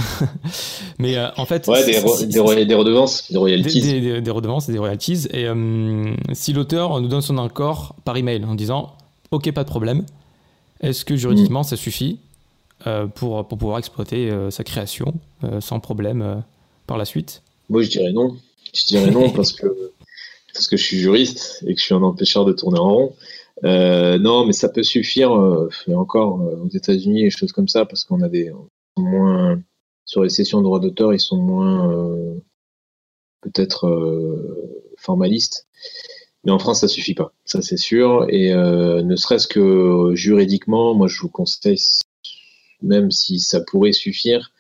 [1.00, 1.68] Mais euh, en fait.
[1.68, 3.82] Ouais, des, des, des, redevances, des royalties.
[3.82, 5.28] Des, redevances, des royalties.
[5.32, 8.94] Et euh, si l'auteur nous donne son accord par email en disant
[9.32, 10.06] Ok, pas de problème,
[10.82, 11.66] est-ce que juridiquement mm.
[11.66, 12.20] ça suffit
[12.88, 15.14] euh, pour, pour pouvoir exploiter sa création
[15.60, 16.44] sans problème
[16.88, 17.42] par la suite?
[17.70, 18.38] Moi, je dirais non.
[18.74, 19.68] Je dirais non parce que,
[20.56, 23.16] parce que je suis juriste et que je suis un empêcheur de tourner en rond.
[23.64, 25.32] non, mais ça peut suffire,
[25.88, 28.52] et encore aux États-Unis et choses comme ça, parce qu'on a des,
[28.98, 29.60] moins
[30.06, 32.40] sur les sessions de droit d'auteur, ils sont moins euh,
[33.42, 35.68] peut-être euh, formalistes.
[36.44, 38.28] Mais en France, ça suffit pas, ça c'est sûr.
[38.30, 41.82] Et euh, ne serait-ce que juridiquement, moi je vous conseille,
[42.82, 44.52] même si ça pourrait suffire,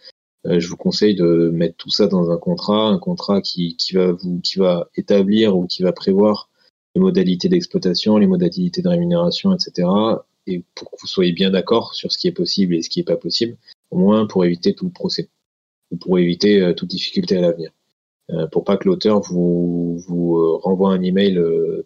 [0.48, 4.12] je vous conseille de mettre tout ça dans un contrat, un contrat qui, qui va
[4.12, 6.50] vous, qui va établir ou qui va prévoir
[6.96, 9.88] les modalités d'exploitation, les modalités de rémunération, etc.
[10.48, 13.00] Et pour que vous soyez bien d'accord sur ce qui est possible et ce qui
[13.00, 13.58] n'est pas possible
[13.92, 15.30] au moins pour éviter tout le procès.
[16.00, 17.72] pour éviter toute difficulté à l'avenir.
[18.52, 21.40] pour pas que l'auteur vous, vous renvoie un email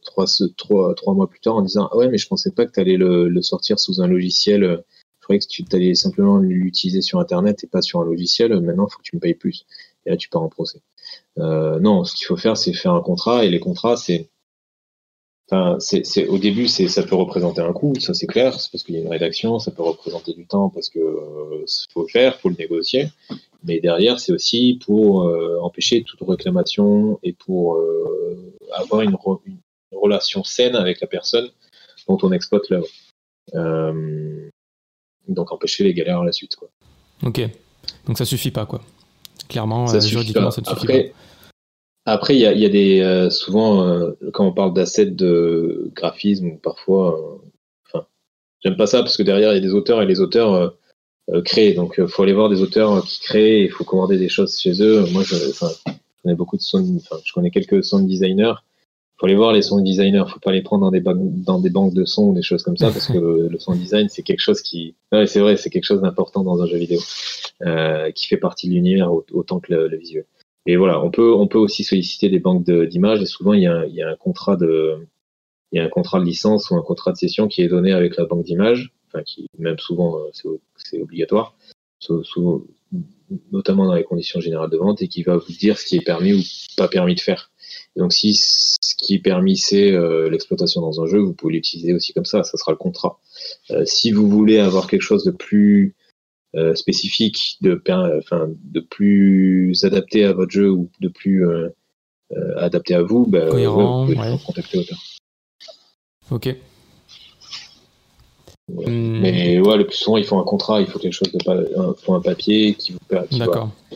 [0.04, 0.26] trois,
[0.58, 2.80] trois, trois, mois plus tard en disant ah ouais mais je pensais pas que tu
[2.80, 4.84] allais le, sortir sous un logiciel
[5.38, 8.60] que tu allais simplement l'utiliser sur Internet et pas sur un logiciel.
[8.62, 9.66] Maintenant, il faut que tu me payes plus.
[10.06, 10.82] Et là, tu pars en procès.
[11.38, 13.46] Euh, non, ce qu'il faut faire, c'est faire un contrat.
[13.46, 14.30] Et les contrats, c'est
[15.52, 18.84] Enfin, c'est, au début, c'est, ça peut représenter un coût, ça c'est clair, c'est parce
[18.84, 22.08] qu'il y a une rédaction, ça peut représenter du temps parce que euh, faut le
[22.08, 23.08] faire, faut le négocier.
[23.64, 29.58] Mais derrière, c'est aussi pour euh, empêcher toute réclamation et pour euh, avoir une, une,
[29.92, 31.50] relation saine avec la personne
[32.08, 32.88] dont on exploite l'œuvre.
[33.56, 34.50] Euh,
[35.34, 36.56] donc empêcher les galères à la suite.
[36.56, 36.70] Quoi.
[37.24, 37.42] Ok,
[38.06, 38.82] donc ça suffit pas quoi.
[39.48, 41.04] Clairement, ça euh, juridiquement, ça ne suffit après,
[42.06, 42.14] pas.
[42.14, 45.92] Après, il y a, y a, des euh, souvent euh, quand on parle d'assets de
[45.96, 47.40] graphisme, parfois,
[47.88, 48.06] enfin,
[48.64, 50.74] j'aime pas ça parce que derrière il y a des auteurs et les auteurs
[51.46, 51.74] créent.
[51.74, 53.64] Donc, il faut aller voir des auteurs qui créent.
[53.64, 55.06] Il faut commander des choses chez eux.
[55.12, 55.92] Moi, je, je
[56.24, 58.56] connais beaucoup de sound, enfin, je connais quelques sound designers
[59.20, 61.94] faut aller voir les sound designers, faut pas les prendre dans des, dans des banques
[61.94, 63.18] de sons ou des choses comme ça, parce que
[63.52, 66.62] le, sound design, c'est quelque chose qui, ouais, c'est vrai, c'est quelque chose d'important dans
[66.62, 67.00] un jeu vidéo,
[67.64, 70.26] euh, qui fait partie de l'univers autant que le, visuel.
[70.66, 73.68] Et voilà, on peut, on peut aussi solliciter des banques d'images, et souvent il y,
[73.68, 75.06] a, il y a un contrat de,
[75.72, 77.92] il y a un contrat de licence ou un contrat de session qui est donné
[77.92, 81.56] avec la banque d'images, enfin qui, même souvent, euh, c'est obligatoire,
[82.00, 82.62] souvent,
[83.52, 86.06] notamment dans les conditions générales de vente, et qui va vous dire ce qui est
[86.06, 86.42] permis ou
[86.78, 87.49] pas permis de faire.
[88.00, 91.94] Donc si ce qui est permis c'est euh, l'exploitation dans un jeu, vous pouvez l'utiliser
[91.94, 93.20] aussi comme ça, ça sera le contrat.
[93.72, 95.96] Euh, si vous voulez avoir quelque chose de plus
[96.56, 97.80] euh, spécifique, de,
[98.18, 101.46] enfin, de plus adapté à votre jeu ou de plus
[102.58, 105.00] adapté à vous, bah, vous pouvez contacter l'auteur.
[106.32, 106.56] Ok.
[108.70, 109.20] Hmm.
[109.20, 112.14] Mais ouais, le plus souvent, il faut un contrat, il faut quelque chose de faut
[112.14, 113.28] un papier qui vous permet.
[113.32, 113.72] D'accord.
[113.92, 113.96] Euh,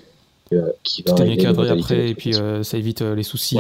[0.84, 3.58] qui va bien cadré après et puis euh, ça évite euh, les soucis.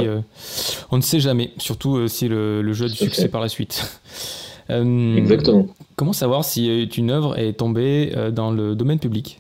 [0.91, 3.99] on ne sait jamais, surtout si le, jeu a du succès par la suite.
[4.69, 5.67] Exactement.
[5.95, 9.39] Comment savoir si une œuvre est tombée dans le domaine public?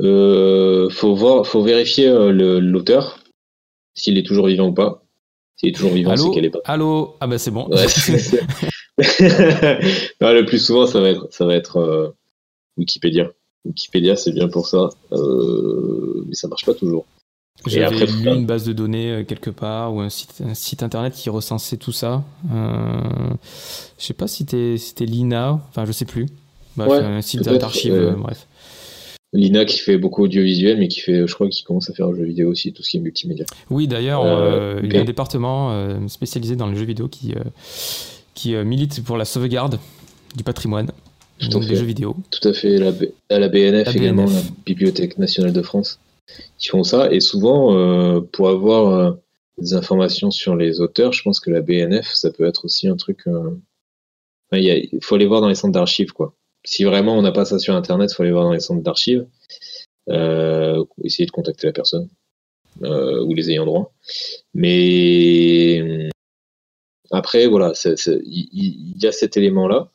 [0.00, 3.18] Faut voir, faut vérifier l'auteur,
[3.94, 5.02] s'il est toujours vivant ou pas.
[5.56, 6.60] S'il est toujours vivant, c'est qu'elle est pas.
[6.64, 7.16] Allô?
[7.20, 7.68] Ah bah c'est bon.
[8.98, 12.14] le plus souvent, ça va être, ça va être
[12.78, 13.32] Wikipédia.
[13.64, 17.06] Wikipédia, c'est bien pour ça, euh, mais ça marche pas toujours.
[17.66, 20.84] J'ai après lu une base de données euh, quelque part ou un site, un site
[20.84, 22.22] internet qui recensait tout ça.
[22.52, 23.00] Euh,
[23.98, 24.46] je sais pas si
[24.78, 26.26] c'était l'INA, enfin je sais plus.
[26.78, 28.46] un site d'archives, bref.
[29.34, 32.24] L'INA qui fait beaucoup audiovisuel, mais qui fait, je crois, qu'il commence à faire jeux
[32.24, 33.44] vidéo aussi, tout ce qui est multimédia.
[33.68, 34.22] Oui, d'ailleurs,
[34.82, 37.34] il y a un département spécialisé dans les jeux vidéo qui,
[38.34, 39.78] qui milite pour la sauvegarde
[40.34, 40.92] du patrimoine.
[41.38, 42.16] Tout donc des jeux vidéo.
[42.30, 42.92] Tout à fait, la,
[43.30, 46.00] à la BNF également, la Bibliothèque nationale de France,
[46.58, 47.12] qui font ça.
[47.12, 49.12] Et souvent, euh, pour avoir euh,
[49.58, 52.96] des informations sur les auteurs, je pense que la BNF, ça peut être aussi un
[52.96, 53.26] truc.
[53.26, 53.50] Euh,
[54.52, 56.34] il faut aller voir dans les centres d'archives, quoi.
[56.64, 58.82] Si vraiment on n'a pas ça sur Internet, il faut aller voir dans les centres
[58.82, 59.26] d'archives,
[60.08, 62.08] essayer de contacter la personne
[62.80, 63.92] ou les ayants droit.
[64.54, 66.08] Mais
[67.10, 69.90] après, voilà, il y a cet élément-là.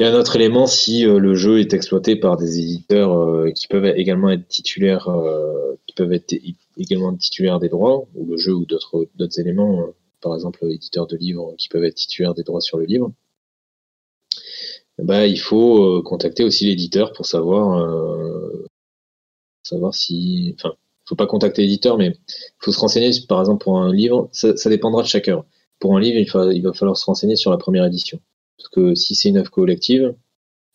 [0.00, 3.18] Il y a un autre élément si euh, le jeu est exploité par des éditeurs
[3.18, 6.34] euh, qui peuvent également être titulaires, euh, qui peuvent être
[6.78, 9.06] également titulaires des droits, ou le jeu ou d'autres
[9.38, 9.84] éléments,
[10.22, 13.12] par exemple éditeurs de livres qui peuvent être titulaires des droits sur le livre.
[14.96, 17.86] Bah, il faut contacter aussi l'éditeur pour savoir
[19.62, 20.74] savoir si, enfin,
[21.04, 24.54] faut pas contacter l'éditeur, mais il faut se renseigner, par exemple, pour un livre, ça,
[24.70, 25.44] dépendra de chacun.
[25.78, 26.18] Pour un livre,
[26.52, 28.18] il va falloir se renseigner sur la première édition.
[28.60, 30.14] Parce que si c'est une œuvre collective,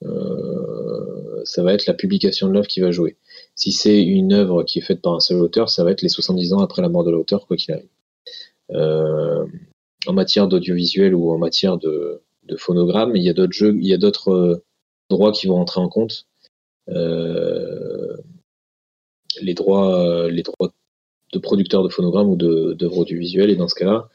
[0.03, 3.15] euh, ça va être la publication de l'œuvre qui va jouer.
[3.53, 6.09] Si c'est une œuvre qui est faite par un seul auteur, ça va être les
[6.09, 7.89] 70 ans après la mort de l'auteur, quoi qu'il arrive.
[8.71, 9.45] Euh,
[10.07, 12.23] en matière d'audiovisuel ou en matière de,
[12.57, 14.63] phonogramme, il y a d'autres euh,
[15.11, 16.25] droits qui vont entrer en compte.
[19.41, 20.73] les droits, les droits
[21.33, 24.09] de producteurs de phonogrammes ou d'œuvres audiovisuelles, et dans ce cas-là,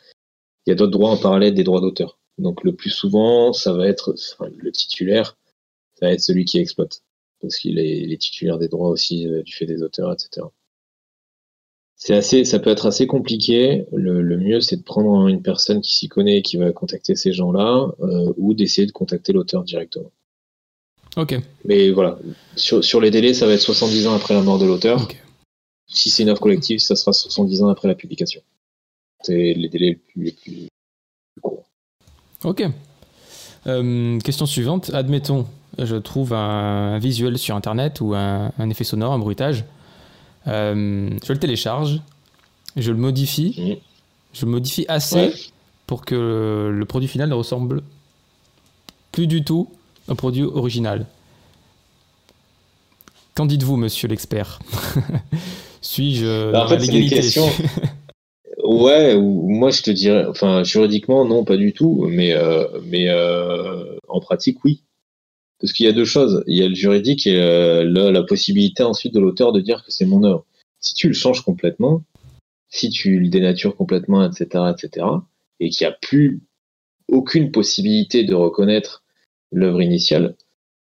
[0.67, 2.20] il y a d'autres droits en parallèle des droits d'auteur.
[2.41, 4.15] Donc le plus souvent, ça va être
[4.57, 5.37] le titulaire,
[5.95, 7.03] ça va être celui qui exploite,
[7.41, 10.47] parce qu'il est, titulaire des droits aussi euh, du fait des auteurs, etc.
[11.97, 13.85] C'est assez, ça peut être assez compliqué.
[13.93, 17.35] Le, mieux, c'est de prendre une personne qui s'y connaît et qui va contacter ces
[17.35, 20.11] gens-là, euh, ou d'essayer de contacter l'auteur directement.
[21.19, 21.35] Ok.
[21.67, 22.19] Mais voilà,
[22.57, 25.09] sur, les délais, ça va être 70 ans après la mort de l'auteur.
[25.89, 28.41] Si c'est une œuvre collective, ça sera 70 ans après la publication.
[29.23, 30.70] C'est les délais les plus, les plus
[32.45, 32.65] Ok.
[33.67, 34.91] Euh, question suivante.
[34.95, 35.47] Admettons,
[35.79, 39.65] je trouve un, visuel sur Internet ou un, effet sonore, un bruitage,
[40.47, 42.01] euh, je le télécharge,
[42.77, 43.79] je le modifie,
[44.33, 45.35] je le modifie assez
[45.87, 47.83] pour que le produit final ne ressemble
[49.13, 49.69] plus du tout
[50.09, 51.07] au produit original.
[53.35, 54.61] Qu'en dites-vous, monsieur l'expert?
[55.83, 56.79] Suis-je bah, en fait,
[58.71, 64.21] Ouais, moi je te dirais, enfin juridiquement non, pas du tout, mais euh, euh, en
[64.21, 64.85] pratique oui,
[65.59, 68.85] parce qu'il y a deux choses, il y a le juridique et euh, la, possibilité
[68.85, 70.47] ensuite de l'auteur de dire que c'est mon œuvre.
[70.79, 72.05] Si tu le changes complètement,
[72.69, 75.05] si tu le dénatures complètement, etc., etc.,
[75.59, 76.41] et qu'il n'y a plus
[77.09, 79.03] aucune possibilité de reconnaître
[79.51, 80.37] l'œuvre initiale,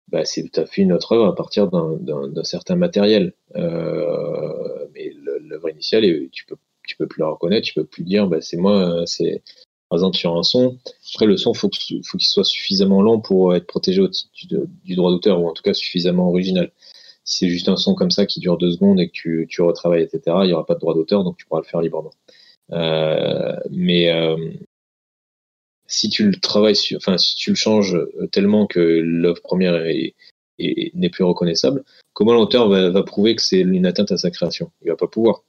[0.09, 3.33] bah, c'est tout à fait une autre œuvre à partir d'un certain matériel.
[3.55, 6.57] mais l'œuvre initiale, tu peux
[6.87, 9.43] tu peux plus la reconnaître, tu peux plus dire bah, c'est moi, c'est
[9.89, 10.79] par exemple sur un son.
[11.15, 11.71] Après le son faut
[12.05, 14.33] faut qu'il soit suffisamment lent pour être protégé au titre
[14.85, 16.73] du, droit d'auteur ou en tout cas suffisamment original.
[17.25, 19.63] Si c'est juste un son comme ça qui dure deux secondes et que tu, tu
[19.63, 22.13] retravailles etc, il y aura pas de droit d'auteur donc tu pourras le faire librement.
[22.73, 24.37] Euh, mais euh,
[25.87, 27.97] si tu le travailles, enfin si tu le changes
[28.33, 30.15] tellement que l'œuvre première est,
[30.59, 34.71] n'est plus reconnaissable, comment l'auteur va, va, prouver que c'est une atteinte à sa création?
[34.83, 35.43] Il va pas pouvoir.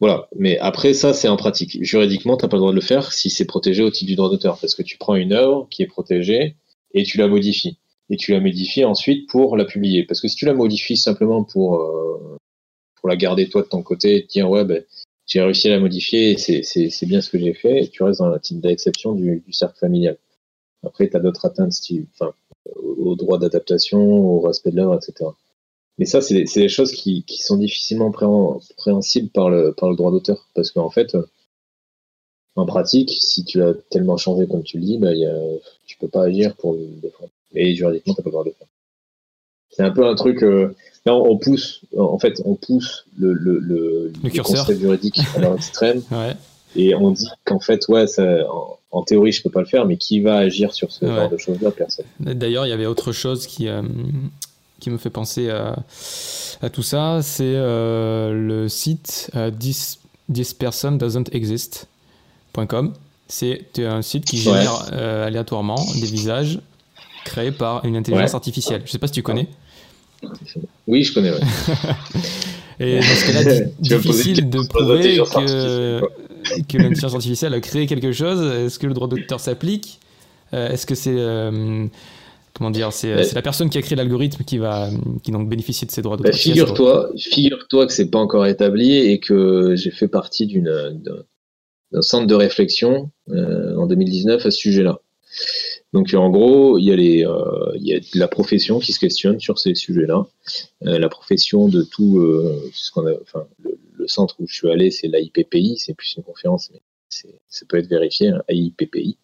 [0.00, 1.78] Voilà, mais après ça, c'est en pratique.
[1.84, 4.16] Juridiquement, tu n'as pas le droit de le faire si c'est protégé au titre du
[4.16, 6.56] droit d'auteur, parce que tu prends une œuvre qui est protégée
[6.94, 7.78] et tu la modifies.
[8.08, 10.04] Et tu la modifies ensuite pour la publier.
[10.04, 12.38] Parce que si tu la modifies simplement pour, euh,
[12.96, 14.82] pour la garder toi de ton côté et te dire, ouais, ben,
[15.26, 18.40] j'ai réussi à la modifier, c'est bien ce que j'ai fait, tu restes dans la
[18.40, 20.16] type d'exception du, du, cercle familial.
[20.82, 21.74] Après, tu as d'autres atteintes
[22.14, 22.32] enfin,
[22.74, 25.30] au droit d'adaptation, au respect de l'œuvre, etc.
[26.00, 30.48] Mais ça, c'est des, choses qui, sont difficilement préhensibles par le, par le droit d'auteur.
[30.54, 31.14] Parce qu'en fait,
[32.56, 35.36] en pratique, si tu as tellement changé comme tu le dis, bah, y a,
[35.84, 37.28] tu peux pas agir pour le défendre.
[37.54, 38.70] Et juridiquement, tu peux pas le défendre.
[39.68, 40.42] C'est un peu un truc.
[40.42, 40.74] Euh,
[41.04, 46.00] là, on pousse, en fait, on pousse le, le, le, le juridique à leur extrême.
[46.76, 48.24] Et on dit qu'en fait, ouais, ça,
[48.90, 51.36] en, théorie, je peux pas le faire, mais qui va agir sur ce genre de
[51.36, 51.72] choses-là?
[51.72, 52.06] Personne.
[52.20, 53.82] D'ailleurs, il y avait autre chose qui, euh,
[54.80, 55.76] qui me fait penser à,
[56.62, 59.98] à tout ça, c'est euh, le site euh, this,
[60.58, 62.92] person doesn't exist.com.
[63.28, 66.58] C'est un site qui génère euh, aléatoirement des visages
[67.24, 68.82] créés par une intelligence artificielle.
[68.84, 69.46] Je sais pas si tu connais.
[70.86, 71.30] Oui, je connais.
[72.80, 76.00] Et dans ce cas-là, difficile de prouver que,
[76.68, 78.42] que l'intelligence artificielle a créé quelque chose.
[78.52, 80.00] Est-ce que le droit d'auteur s'applique?
[80.52, 81.14] Est-ce que c'est
[82.54, 84.88] comment dire, c'est la personne qui a créé l'algorithme qui va
[85.22, 86.32] qui donc bénéficier de ces droits d'auteur.
[86.32, 92.26] Bah, figure-toi, figure-toi que c'est pas encore établi et que j'ai fait partie d'un centre
[92.26, 95.00] de réflexion euh, en 2019 à ce sujet-là.
[95.92, 99.00] Donc en gros, il y, a les, euh, il y a la profession qui se
[99.00, 100.26] questionne sur ces sujets-là.
[100.86, 102.22] Euh, la profession de tout,
[102.72, 106.22] ce qu'on a, enfin, le, centre où je suis allé, c'est l'AIPPI, c'est plus une
[106.22, 106.80] conférence, mais
[107.10, 109.18] ça peut être vérifié, hein, AIPPI.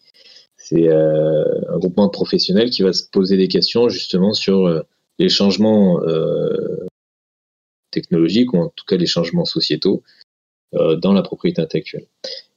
[0.69, 4.81] C'est euh, un groupement de professionnels qui va se poser des questions justement sur euh,
[5.17, 6.85] les changements euh,
[7.89, 10.03] technologiques ou en tout cas les changements sociétaux
[10.73, 12.07] dans la propriété intellectuelle.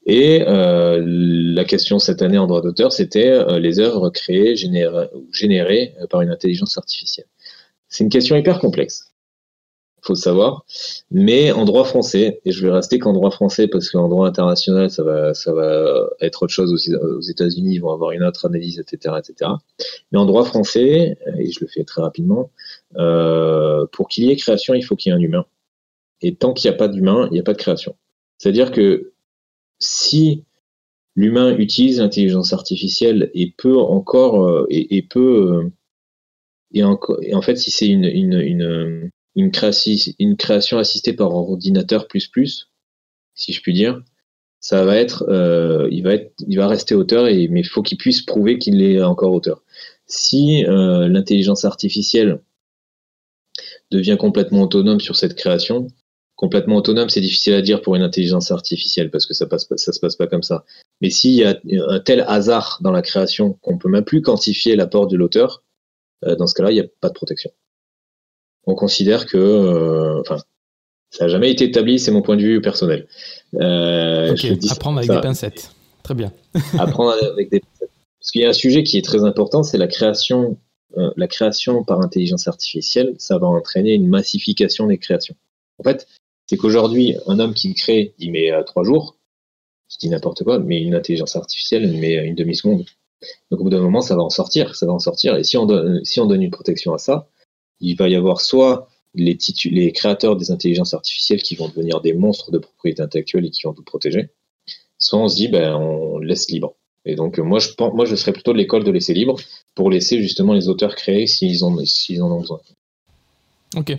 [0.04, 4.54] Et la question cette année en droit d'auteur, c'était les œuvres créées
[5.14, 7.28] ou générées par une intelligence artificielle.
[7.88, 9.09] C'est une question hyper complexe
[10.02, 10.64] faut le savoir.
[11.10, 14.90] Mais en droit français, et je vais rester qu'en droit français parce qu'en droit international,
[14.90, 18.78] ça va, ça va être autre chose aux, États-Unis, ils vont avoir une autre analyse,
[18.78, 19.50] etc., etc.
[20.12, 22.50] Mais en droit français, et je le fais très rapidement,
[22.96, 25.46] euh, pour qu'il y ait création, il faut qu'il y ait un humain.
[26.22, 27.96] Et tant qu'il n'y a pas d'humain, il n'y a pas de création.
[28.38, 29.12] C'est-à-dire que
[29.78, 30.44] si
[31.16, 35.70] l'humain utilise l'intelligence artificielle et peut encore euh, et, peut euh,
[36.72, 42.70] et, en fait si c'est une, une une, une création assistée par ordinateur plus plus,
[43.34, 44.02] si je puis dire,
[44.60, 47.82] ça va être, euh, il va être, il va rester auteur et mais il faut
[47.82, 49.62] qu'il puisse prouver qu'il est encore auteur.
[50.06, 52.40] Si euh, l'intelligence artificielle
[53.90, 55.88] devient complètement autonome sur cette création,
[56.36, 60.00] complètement autonome, c'est difficile à dire pour une intelligence artificielle parce que ça passe, se
[60.00, 60.64] passe pas comme ça.
[61.00, 61.58] Mais s'il y a
[61.88, 65.62] un tel hasard dans la création qu'on peut même plus quantifier l'apport de l'auteur,
[66.24, 67.50] euh, dans ce cas-là, il n'y a pas de protection
[68.66, 70.38] on considère que, euh, enfin,
[71.10, 73.06] ça n'a jamais été établi, c'est mon point de vue personnel.
[73.54, 74.34] Euh,
[74.70, 75.72] apprendre avec des pincettes.
[76.02, 76.32] Très bien.
[76.78, 77.90] apprendre avec des pincettes.
[78.18, 80.58] Parce qu'il y a un sujet qui est très important, c'est la création,
[80.98, 83.14] euh, la création par intelligence artificielle.
[83.18, 85.34] Ça va entraîner une massification des créations.
[85.78, 86.06] En fait,
[86.46, 89.16] c'est qu'aujourd'hui, un homme qui crée, il met trois jours.
[89.90, 92.84] Je dis n'importe quoi, mais une intelligence artificielle, il met une demi-seconde.
[93.50, 95.36] Donc au bout d'un moment, ça va en sortir, ça va en sortir.
[95.36, 97.28] Et si on donne, si on donne une protection à ça,
[97.80, 102.12] il va y avoir soit les, les créateurs des intelligences artificielles qui vont devenir des
[102.12, 104.30] monstres de propriété intellectuelle et qui vont tout protéger,
[104.98, 106.74] soit on se dit, ben, on laisse libre.
[107.06, 109.36] Et donc, moi, je, moi, je serais plutôt de l'école de laisser libre
[109.74, 112.60] pour laisser justement les auteurs créer s'ils en, s'ils en ont besoin.
[113.76, 113.96] Ok.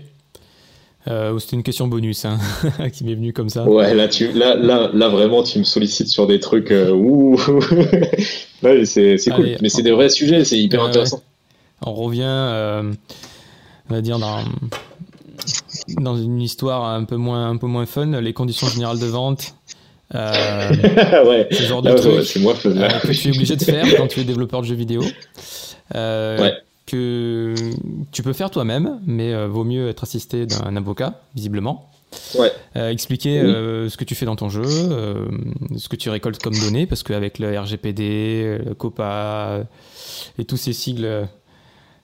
[1.08, 2.38] Euh, C'était une question bonus hein,
[2.94, 3.68] qui m'est venue comme ça.
[3.68, 6.72] Ouais, là, tu, là, là, là, vraiment, tu me sollicites sur des trucs.
[6.72, 7.38] Euh, ouh
[8.86, 9.58] c'est cool.
[9.62, 11.24] Mais c'est des vrais sujets, c'est hyper intéressant.
[11.84, 12.94] On revient, euh,
[13.92, 14.40] on va dire, dans,
[16.00, 19.54] dans une histoire un peu, moins, un peu moins fun, les conditions générales de vente.
[20.16, 20.70] Euh,
[21.26, 21.48] ouais.
[21.52, 24.08] Ce genre de ah, truc ouais, moi, euh, que tu es obligé de faire quand
[24.08, 25.04] tu es développeur de jeux vidéo.
[25.96, 26.54] Euh, ouais.
[26.86, 27.54] Que
[28.14, 31.90] tu peux faire toi-même, mais vaut mieux être assisté d'un avocat, visiblement.
[32.76, 33.90] Expliquer Oui.
[33.90, 34.64] ce que tu fais dans ton jeu,
[35.78, 39.64] ce que tu récoltes comme données, parce qu'avec le RGPD, le COPA
[40.38, 41.28] et tous ces sigles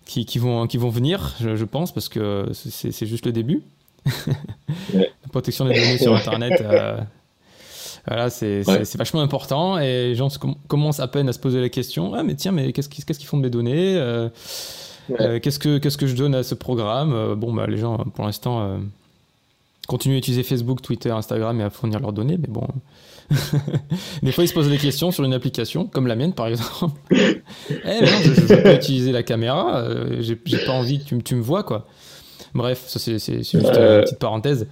[0.07, 3.61] qui, qui vont, qui vont venir, je, je pense, parce que c'est juste le début.
[4.93, 6.97] La protection des données sur Internet, euh,
[8.07, 8.83] voilà, c'est Ouais.
[8.95, 12.23] vachement important et les gens com- commencent à peine à se poser la question Ah,
[12.23, 14.29] mais tiens, mais qu'est-ce qu'ils qu'est-ce qu'ils font de mes données Euh,
[15.09, 15.21] Ouais.
[15.21, 18.25] euh, Qu'est-ce que qu'est-ce que je donne à ce programme Bon, bah, les gens, pour
[18.25, 18.77] l'instant,
[19.87, 22.67] continuent à utiliser Facebook, Twitter, Instagram et à fournir leurs données, mais bon.
[24.23, 26.99] Des fois, ils se posent des questions sur une application, comme la mienne par exemple.
[27.11, 31.15] Eh non, je ne veux pas utiliser la caméra, euh, j'ai pas envie que tu,
[31.15, 31.85] me- tu me vois, quoi.
[32.53, 34.67] Bref, ça c'est juste Euh, une petite parenthèse.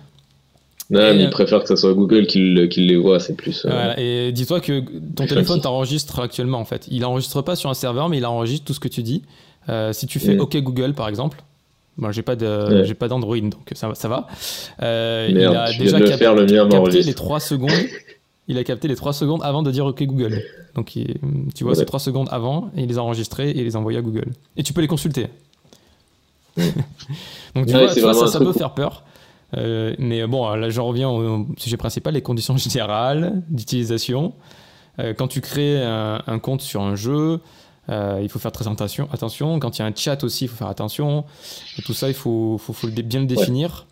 [0.89, 3.33] Non, mais euh, il préfère que ça soit Google qui, le- qui les voit, c'est
[3.35, 3.65] plus.
[3.65, 4.83] euh, Voilà, et dis-toi que
[5.15, 6.87] ton téléphone t'enregistre actuellement en fait.
[6.89, 9.23] Il enregistre pas sur un serveur, mais il enregistre tout ce que tu dis.
[9.67, 10.41] Euh, si tu fais Mm.
[10.41, 11.41] OK Google par exemple,
[11.97, 12.85] moi j'ai pas de, Ouais.
[12.85, 14.27] j'ai pas d'Android donc ça, va- ça va.
[14.83, 17.13] Euh, il Merde, a je viens déjà de le cap- faire, le mien capté les
[17.15, 17.71] 3 secondes.
[18.47, 20.41] Il a capté les 3 secondes avant de dire OK Google.
[20.75, 21.15] Donc il-
[21.55, 21.79] tu vois, Ouais.
[21.79, 24.01] c'est 3 secondes avant et il les a enregistrés et il les a envoyés à
[24.01, 24.33] Google.
[24.57, 25.27] Et tu peux les consulter.
[26.57, 29.03] donc tu Ouais, vois, tu ça, ça peut faire peur.
[29.57, 34.33] Euh, mais bon, là j'en reviens au sujet principal, les conditions générales d'utilisation.
[34.99, 37.39] Euh, quand tu crées un, un compte sur un jeu,
[37.89, 39.07] euh, il faut faire très attention.
[39.11, 39.59] attention.
[39.59, 41.25] Quand il y a un chat aussi, il faut faire attention.
[41.77, 42.59] Et tout ça, il faut,
[42.93, 43.85] bien le définir,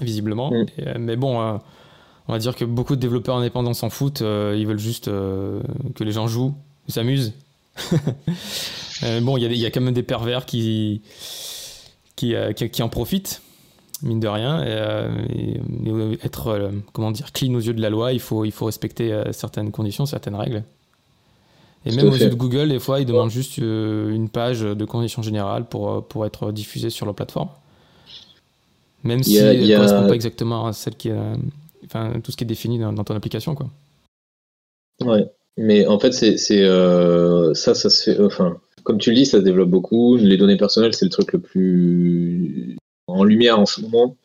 [0.00, 0.50] visiblement.
[0.50, 0.66] Mm.
[0.78, 1.60] Et, mais bon,
[2.28, 4.22] on va dire que beaucoup de développeurs indépendants s'en foutent.
[4.22, 5.60] euh, ils veulent juste euh,
[5.94, 6.54] que les gens jouent,
[6.88, 7.32] s'amusent.
[9.02, 11.02] Euh, bon, il y, a y a quand même des pervers qui,
[12.14, 13.42] qui, qui, qui en profitent,
[14.02, 14.64] mine de rien.
[15.34, 15.60] Et,
[16.24, 19.72] être, comment dire, clean aux yeux de la loi, il faut, il faut respecter certaines
[19.72, 20.62] conditions, certaines règles.
[21.84, 25.22] Et même aux yeux de Google, des fois, ils demandent juste une page de conditions
[25.22, 27.48] générales pour, pour être diffusée sur leur plateforme.
[29.02, 31.16] Même si a- elle ne a- correspond pas exactement à celle qui est,
[32.22, 33.54] tout ce qui est défini dans, ton application.
[33.54, 33.70] Quoi.
[35.00, 35.26] Ouais,
[35.56, 38.20] mais en fait, c'est, euh, ça, ça se fait.
[38.22, 40.16] Enfin, comme tu le dis, ça se développe beaucoup.
[40.16, 42.76] Les données personnelles, c'est le truc le plus
[43.06, 44.16] en lumière en ce moment.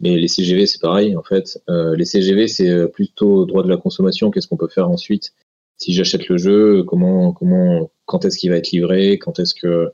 [0.00, 1.60] Mais les CGV, c'est pareil, en fait.
[1.68, 4.30] Euh, les CGV, c'est euh, plutôt droit de la consommation.
[4.30, 5.34] Qu'est-ce qu'on peut faire ensuite?
[5.76, 9.18] Si j'achète le jeu, comment, comment, quand est-ce qu'il va être livré?
[9.18, 9.92] Quand est-ce que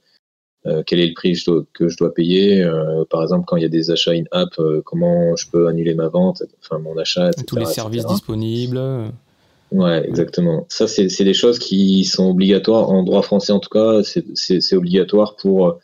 [0.66, 3.44] euh, quel est le prix que je dois, que je dois payer Euh, Par exemple,
[3.46, 6.78] quand il y a des achats in-app, euh, comment je peux annuler ma vente, enfin
[6.78, 7.44] mon achat, etc.
[7.46, 8.14] Tous les services etc.
[8.14, 8.80] disponibles.
[9.72, 10.64] Ouais, exactement.
[10.68, 14.02] Ça, c'est des choses qui sont obligatoires en droit français, en tout cas.
[14.02, 15.78] C'est- obligatoire pour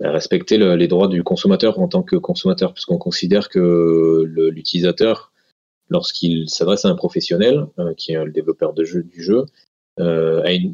[0.00, 5.32] bah, respecter le- les droits du consommateur en tant que consommateur, puisqu'on considère que l'utilisateur,
[5.90, 7.66] lorsqu'il s'adresse à un professionnel,
[7.96, 9.44] qui est le développeur de jeu, du jeu,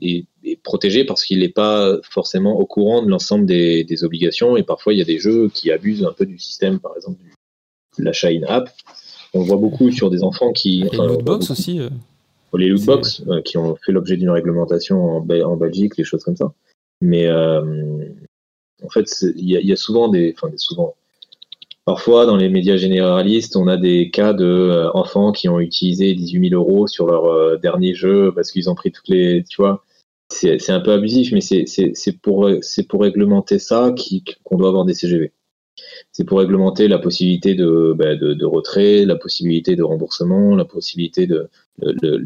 [0.03, 4.57] est, est protégé parce qu'il n'est pas forcément au courant de l'ensemble des, des obligations.
[4.57, 7.19] Et parfois, il y a des jeux qui abusent un peu du système, par exemple,
[7.23, 7.33] du-
[7.99, 8.71] de l'achat in-app.
[9.33, 10.83] On le voit beaucoup sur des enfants qui.
[10.83, 11.81] Les enfin, lootbox aussi.
[11.81, 11.89] euh,
[12.57, 16.23] les lootbox euh, qui ont fait l'objet d'une réglementation en, Bel- en Belgique, les choses
[16.23, 16.53] comme ça.
[17.01, 18.07] Mais euh,
[18.85, 20.95] en fait, c'est- il y, a- il y a souvent des, enfin des souvent.
[21.85, 26.15] Parfois, dans les médias généralistes, on a des cas de euh, enfants qui ont utilisé
[26.15, 29.57] 18 000 euros sur leur euh, dernier jeu parce qu'ils ont pris toutes les, tu
[29.61, 29.85] vois.
[30.31, 31.65] C'est un peu abusif, mais c'est
[32.23, 33.95] pour c'est pour réglementer ça
[34.45, 35.33] qu'on doit avoir des CGV.
[36.13, 40.65] C'est pour réglementer la possibilité de, bah, de, de retrait, la possibilité de remboursement, la
[40.65, 41.49] possibilité de
[41.81, 42.19] le-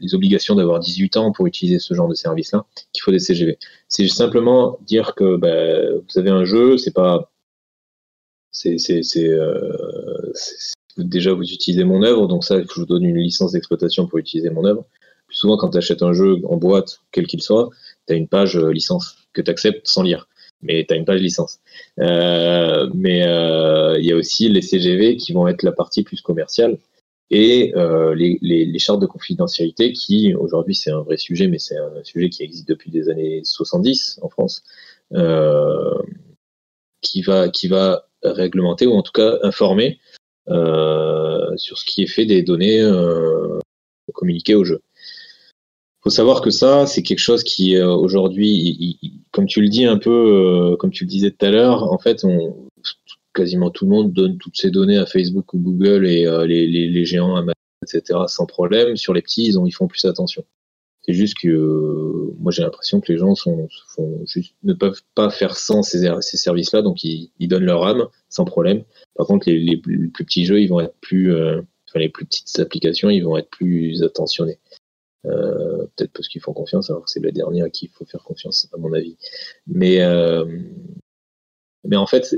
[0.00, 3.58] les obligations d'avoir 18 ans pour utiliser ce genre de service-là, qu'il faut des CGV.
[3.88, 7.31] C'est simplement dire que bah, vous avez un jeu, c'est pas,
[8.66, 14.06] euh, c'est- déjà vous utilisez mon œuvre, donc ça, je vous donne une licence d'exploitation
[14.06, 14.84] pour utiliser mon œuvre.
[15.26, 17.70] Plus souvent, quand tu achètes un jeu en boîte, quel qu'il soit,
[18.06, 20.28] tu as une page euh, licence que tu acceptes sans lire,
[20.60, 21.60] mais tu as une page licence.
[22.00, 26.20] Euh, mais euh, il y a aussi les CGV qui vont être la partie plus
[26.20, 26.78] commerciale
[27.30, 27.72] et
[28.14, 32.28] les, les, chartes de confidentialité qui, aujourd'hui, c'est un vrai sujet, mais c'est un sujet
[32.28, 34.62] qui existe depuis des années 70 en France,
[37.00, 40.00] qui, va, qui va réglementer ou en tout cas informer
[40.46, 42.82] sur ce qui est fait des données
[44.12, 44.80] communiquées au jeu
[46.02, 48.98] faut savoir que ça, c'est quelque chose qui euh, aujourd'hui,
[49.30, 51.98] comme tu le dis un peu, euh, comme tu le disais tout à l'heure, en
[51.98, 52.26] fait,
[53.34, 56.66] quasiment tout le monde donne toutes ses données à Facebook ou Google et euh, les,
[56.66, 57.44] les, les, géants,
[57.82, 58.18] etc.
[58.26, 58.96] sans problème.
[58.96, 60.44] Sur les petits, ils, ont, ils font plus attention.
[61.04, 63.68] C'est juste que moi j'ai l'impression que les gens sont,
[64.24, 68.06] juste, ne peuvent pas faire sans ces, ces services-là, donc ils, ils, donnent leur âme
[68.28, 68.84] sans problème.
[69.16, 73.10] Par contre, les, plus, petits jeux, ils vont être plus, enfin les plus petites applications,
[73.10, 74.58] ils vont être plus attentionnés.
[75.24, 78.04] Euh, peut-être parce qu'ils font confiance, alors que c'est la dernière à qui il faut
[78.04, 79.16] faire confiance, à mon avis.
[79.66, 80.44] Mais, euh,
[81.92, 82.34] en fait,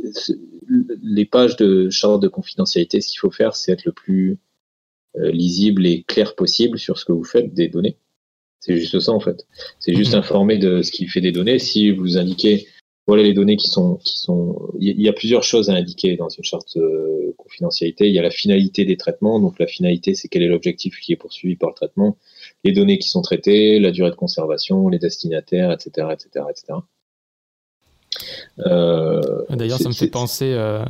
[1.02, 4.38] les pages de charte de confidentialité, ce qu'il faut faire, c'est être le plus
[5.16, 7.96] euh, lisible et clair possible sur ce que vous faites des données.
[8.64, 9.46] C'est juste ça en fait.
[9.78, 10.20] C'est juste mhm.
[10.20, 11.58] informer de ce qui fait des données.
[11.58, 12.66] Si vous indiquez
[13.06, 14.56] voilà les données qui sont qui sont.
[14.80, 18.08] Il y a plusieurs choses à indiquer dans une charte de confidentialité.
[18.08, 19.38] Il y a la finalité des traitements.
[19.38, 22.16] Donc la finalité, c'est quel est l'objectif qui est poursuivi par le traitement
[22.64, 26.08] les données qui sont traitées, la durée de conservation, les destinataires, etc.
[26.12, 26.78] etc., etc.
[29.50, 30.82] D'ailleurs, ça me fait penser euh,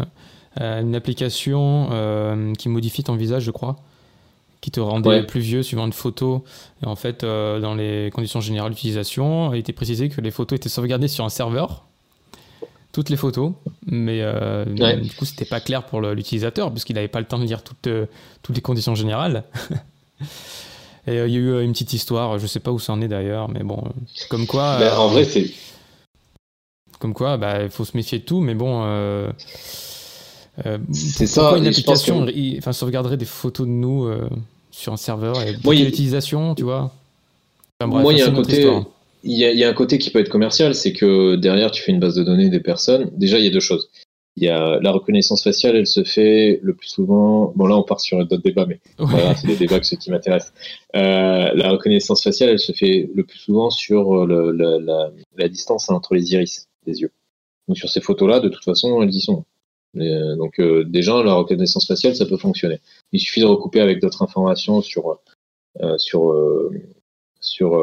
[0.54, 3.76] à une application euh, qui modifie ton visage, je crois,
[4.64, 6.42] qui te rendait plus vieux suivant une photo.
[6.82, 10.56] Et en fait, euh, dans les conditions générales d'utilisation, il était précisé que les photos
[10.56, 11.84] étaient sauvegardées sur un serveur
[12.90, 13.54] toutes les photos,
[13.86, 14.22] mais
[15.02, 17.88] du coup, c'était pas clair pour l'utilisateur, puisqu'il n'avait pas le temps de lire toutes,
[18.40, 19.42] toutes les conditions générales.
[21.08, 22.92] Et euh, il y a eu euh, une petite histoire, je sais pas où ça
[22.92, 23.82] en est d'ailleurs, mais bon,
[24.30, 24.78] comme quoi.
[24.78, 25.50] Ben, en vrai, c'est.
[27.00, 28.82] Comme quoi, bah, il faut se méfier de tout, mais bon.
[30.92, 31.58] c'est ça.
[31.58, 32.26] Une application,
[32.58, 34.08] enfin, sauvegarderait des photos de nous
[34.74, 36.92] sur un serveur et moi, l'utilisation, tu vois.
[37.80, 38.68] moi, il y a un côté.
[39.22, 41.82] Il y, il y, a, un côté qui peut être commercial, c'est que derrière, tu
[41.82, 43.10] fais une base de données des personnes.
[43.16, 43.88] Déjà, il y a deux choses.
[44.36, 47.52] Il y a la reconnaissance faciale, elle se fait le plus souvent.
[47.56, 50.10] Bon, là, on part sur d'autres débats, mais voilà, c'est des débats que ceux qui
[50.10, 50.52] m'intéressent.
[50.96, 55.88] Euh, la reconnaissance faciale, elle se fait le plus souvent sur le, la, la, distance
[55.88, 57.12] entre les iris des yeux.
[57.68, 59.44] Donc, sur ces photos-là, de toute façon, elles y sont.
[59.96, 62.80] Euh, donc, euh, déjà, la reconnaissance faciale, ça peut fonctionner.
[63.14, 65.18] Il suffit de recouper avec d'autres informations sur
[65.80, 66.70] euh, sur euh,
[67.40, 67.76] sur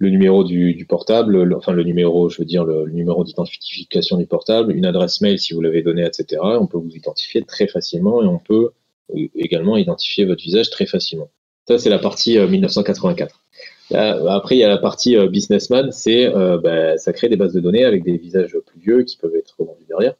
[0.00, 4.74] le numéro du, portable, enfin le numéro, je veux dire le, numéro d'identification du portable,
[4.74, 6.40] une adresse mail si vous l'avez donné, etc.
[6.42, 8.70] On peut vous identifier très facilement et on peut
[9.14, 11.28] euh, également identifier votre visage très facilement.
[11.68, 13.44] Ça, c'est la partie 1984.
[13.92, 16.30] Euh, après, il y a la partie euh, businessman, c'est
[16.62, 19.54] bah, ça crée des bases de données avec des visages plus vieux qui peuvent être
[19.58, 20.14] vendus derrière.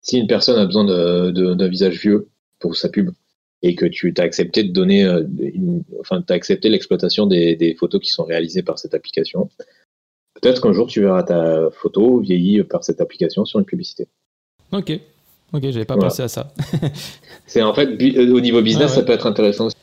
[0.00, 2.28] Si une personne a besoin d'un visage vieux
[2.60, 3.10] pour sa pub,
[3.62, 5.24] et que tu as accepté de donner, euh,
[6.00, 9.50] enfin, tu as accepté l'exploitation des, des, photos qui sont réalisées par cette application.
[10.40, 14.06] Peut-être qu'un jour tu verras ta photo vieillie par cette application sur une publicité.
[14.72, 14.92] Ok,
[15.52, 16.52] ok, j'avais pas pensé à ça.
[17.46, 19.66] c'est en fait euh, au niveau business, ah ça peut être intéressant.
[19.66, 19.76] Aussi.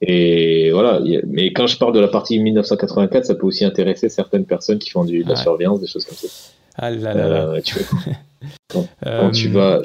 [0.00, 4.44] Et voilà, mais quand je parle de la partie 1984, ça peut aussi intéresser certaines
[4.44, 6.28] personnes qui font du, de la surveillance, des choses comme ça.
[6.76, 7.48] Ah là là.
[7.48, 7.76] Euh, tu
[8.68, 9.80] quand, quand tu vas.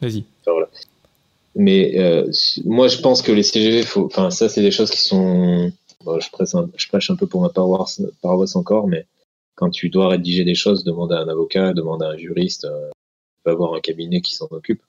[0.00, 0.24] Vas-y.
[0.44, 0.68] voilà.
[1.54, 2.30] Mais euh,
[2.64, 5.70] moi, je pense que les CGV, faut, enfin, ça, c'est des choses qui sont.
[6.00, 9.06] je, presse un, je prêche un peu pour ma paroisse, paroisse encore, mais
[9.54, 12.90] quand tu dois rédiger des choses, demande à un avocat, demande à un juriste, euh,
[13.44, 14.82] va avoir un cabinet qui s'en occupe.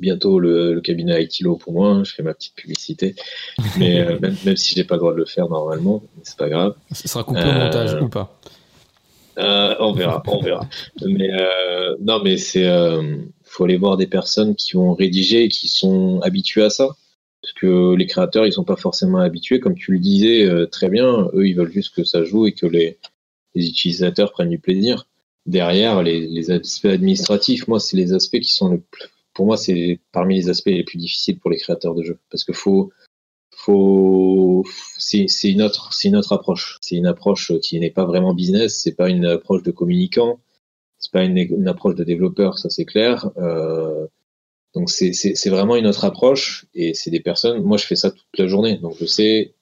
[0.00, 3.16] Bientôt, le, le cabinet ITILO pour moi, hein, je fais ma petite publicité,
[3.78, 6.50] mais euh, même, même, si j'ai pas le droit de le faire normalement, c'est pas
[6.50, 6.74] grave.
[6.92, 8.38] Ce sera coupé au montage ou pas?
[9.38, 10.68] On verra, on verra.
[11.06, 11.30] mais
[12.00, 12.66] non, mais c'est
[13.48, 16.96] faut aller voir des personnes qui ont rédigé et qui sont habituées à ça.
[17.42, 19.60] Parce que les créateurs, ils sont pas forcément habitués.
[19.60, 22.52] Comme tu le disais euh, très bien, eux, ils veulent juste que ça joue et
[22.52, 22.98] que les,
[23.54, 25.08] utilisateurs prennent du plaisir.
[25.46, 30.00] Derrière, les, aspects administratifs, moi, c'est les aspects qui sont le plus, pour moi, c'est
[30.12, 32.18] parmi les aspects les plus difficiles pour les créateurs de jeux.
[32.30, 32.92] Parce que faut,
[33.56, 34.64] faut,
[34.98, 36.78] c'est une autre, c'est une autre approche.
[36.80, 38.80] C'est une approche qui n'est pas vraiment business.
[38.82, 40.40] C'est pas une approche de communicant
[41.08, 43.30] c'est pas une, approche de développeur, ça c'est clair.
[43.38, 44.06] Euh,
[44.74, 47.62] donc c'est vraiment une autre approche et c'est des personnes.
[47.62, 49.54] Moi, je fais ça toute la journée, donc je sais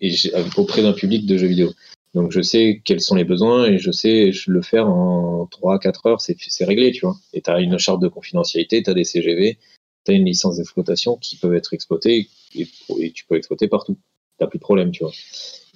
[0.00, 0.12] et
[0.56, 1.72] auprès d'un public de jeux vidéo.
[2.14, 6.08] Donc je sais quels sont les besoins et je sais je le faire en 3-4
[6.08, 7.16] heures, c'est réglé, tu vois.
[7.34, 9.58] Et tu as une charte de confidentialité, tu as des CGV,
[10.06, 12.66] tu as une licence d'exploitation qui peuvent être exploitées et,
[12.98, 13.98] et, tu peux exploiter partout.
[14.40, 15.12] Tu plus de problème, tu vois.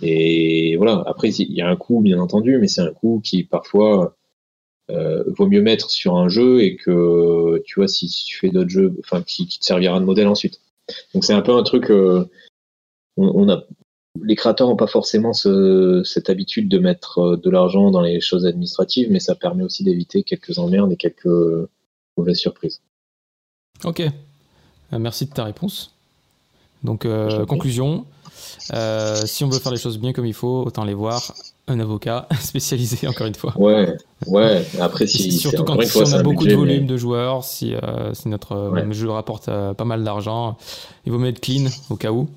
[0.02, 3.44] Et voilà, après, il y a un coût, bien entendu, mais c'est un coût qui
[3.44, 4.17] parfois
[4.90, 8.70] euh, vaut mieux mettre sur un jeu et que tu vois si, tu fais d'autres
[8.70, 10.60] jeux, enfin qui, te servira de modèle ensuite.
[11.14, 11.90] Donc c'est un peu un truc.
[13.16, 13.64] on, a,
[14.22, 19.10] les créateurs n'ont pas forcément cette habitude de mettre de l'argent dans les choses administratives,
[19.10, 21.28] mais ça permet aussi d'éviter quelques emmerdes et quelques
[22.16, 22.80] mauvaises surprises.
[23.84, 24.02] Ok.
[24.92, 25.94] Merci de ta réponse.
[26.82, 27.06] Donc,
[27.46, 28.06] conclusion,
[28.72, 31.34] euh, si on veut faire les choses bien comme il faut, autant les voir
[31.68, 33.52] un avocat spécialisé encore une fois.
[33.56, 33.96] Ouais,
[34.26, 34.64] ouais.
[34.80, 38.52] Après, si surtout quand on a beaucoup de volume de joueurs, si, euh, si notre
[38.52, 40.56] euh, jeu rapporte pas mal d'argent,
[41.06, 42.28] il vaut mieux être clean au cas où.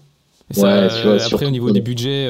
[0.58, 2.28] après, au niveau des budgets,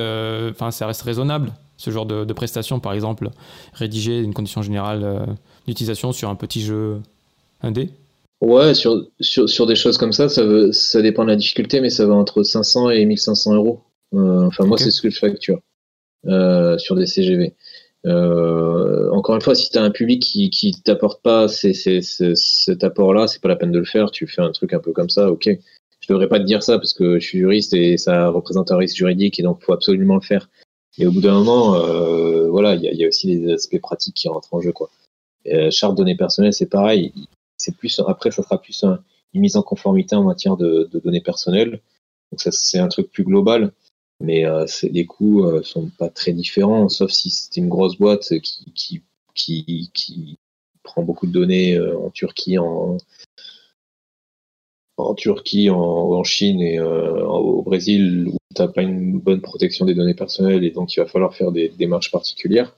[0.51, 1.53] enfin, ça reste raisonnable.
[1.77, 3.31] Ce genre de, de prestations, par exemple,
[3.73, 5.25] rédiger une condition générale
[5.67, 7.01] d'utilisation sur un petit jeu
[7.63, 7.89] indé,
[8.41, 11.79] Ouais, sur, sur, sur, des choses comme ça, ça, veut, ça dépend de la difficulté,
[11.79, 13.81] mais ça va entre 500 et 1500 euros.
[14.15, 15.59] Euh, enfin, moi, c'est ce que je facture euh,
[16.25, 17.53] sur des CGV.
[18.05, 23.27] Euh, encore une fois, si tu as un public qui, qui t'apporte pas cet apport-là,
[23.27, 24.11] c'est pas la peine de le faire.
[24.11, 25.49] Tu fais un truc un peu comme ça, ok.
[25.99, 28.77] Je devrais pas te dire ça parce que je suis juriste et ça représente un
[28.77, 30.49] risque juridique et donc faut absolument le faire.
[30.97, 34.27] Et au bout d'un moment, euh, voilà, il y a, aussi des aspects pratiques qui
[34.27, 34.89] rentrent en jeu, quoi.
[35.47, 37.13] Euh, charte données personnelles, c'est pareil
[37.61, 38.83] c'est plus après ça sera plus
[39.33, 41.79] une mise en conformité en matière de, données personnelles.
[42.31, 43.71] Donc ça c'est un truc plus global,
[44.21, 48.39] mais euh, les coûts euh, sont pas très différents, sauf si c'est une grosse boîte
[48.39, 49.01] qui,
[49.33, 50.37] qui, qui,
[50.83, 52.97] prend beaucoup de données euh, en Turquie, en,
[54.97, 59.95] en Turquie, en, Chine et au Brésil où tu n'as pas une bonne protection des
[59.95, 62.75] données personnelles et donc il va falloir faire des démarches particulières.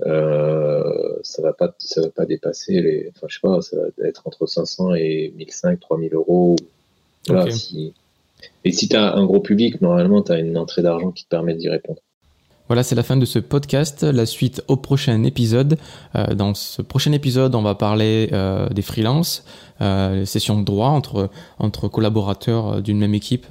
[0.00, 4.08] Euh, ça va pas, ça va pas dépasser les, enfin je sais pas, ça va
[4.08, 6.56] être entre 500 et 1500, 3000 euros.
[7.26, 7.94] Voilà, si...
[8.64, 11.28] Et si tu as un gros public, normalement, tu as une entrée d'argent qui te
[11.28, 12.00] permet d'y répondre.
[12.68, 14.02] Voilà, c'est la fin de ce podcast.
[14.02, 15.76] La suite au prochain épisode.
[16.16, 19.44] Euh, dans ce prochain épisode, on va parler euh, des freelances,
[19.80, 21.28] euh, les sessions de droit entre,
[21.58, 23.46] entre collaborateurs d'une même équipe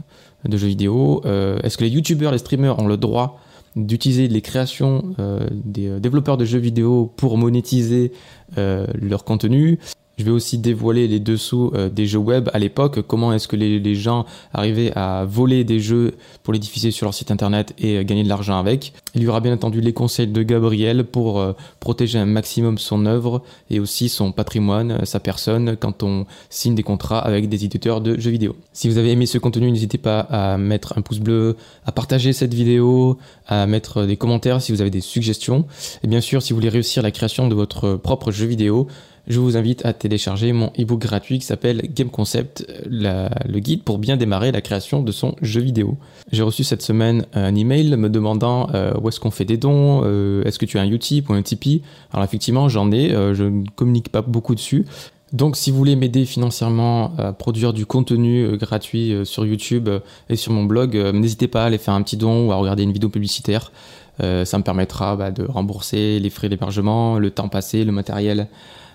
[0.45, 1.21] de jeux vidéo.
[1.63, 3.39] Est-ce que les youtubeurs, les streamers ont le droit
[3.75, 5.15] d'utiliser les créations
[5.51, 8.11] des développeurs de jeux vidéo pour monétiser
[8.57, 9.77] leur contenu?
[10.17, 13.55] Je vais aussi dévoiler les dessous euh, des jeux web à l'époque, comment est-ce que
[13.55, 16.13] les, gens arrivaient à voler des jeux
[16.43, 18.93] pour les diffuser sur leur site internet et euh, gagner de l'argent avec?
[19.15, 23.05] Il y aura bien entendu les conseils de Gabriel pour euh, protéger un maximum son
[23.05, 28.01] œuvre et aussi son patrimoine, sa personne, quand on signe des contrats avec des éditeurs
[28.01, 28.55] de jeux vidéo.
[28.73, 31.55] Si vous avez aimé ce contenu, n'hésitez pas à mettre un pouce bleu,
[31.85, 33.17] à partager cette vidéo,
[33.47, 35.65] à mettre des commentaires si vous avez des suggestions.
[36.03, 38.87] Et bien sûr, si vous voulez réussir la création de votre propre jeu vidéo,
[39.27, 43.97] je vous invite à télécharger mon ebook gratuit qui s'appelle Game Concept, le guide pour
[43.97, 45.97] bien démarrer la création de son jeu vidéo.
[46.31, 50.01] J'ai reçu cette semaine un email me demandant euh, où est-ce qu'on fait des dons,
[50.03, 51.81] euh, est-ce que tu as un Utip ou un Tipeee?
[52.11, 54.85] Alors effectivement j'en ai, euh, je ne communique pas beaucoup dessus.
[55.33, 59.87] Donc si vous voulez m'aider financièrement à produire du contenu gratuit sur YouTube
[60.29, 62.83] et sur mon blog, n'hésitez pas à aller faire un petit don ou à regarder
[62.83, 63.71] une vidéo publicitaire.
[64.19, 68.49] ça me permettra bah, de rembourser les frais d'hébergement, le temps passé, le matériel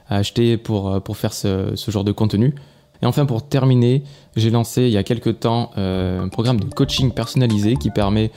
[0.08, 2.54] à acheter pour, euh, faire ce, ce, genre de contenu.
[3.02, 4.02] Et enfin, pour terminer,
[4.36, 8.30] j'ai lancé il y a quelques temps euh, un programme de coaching personnalisé qui permet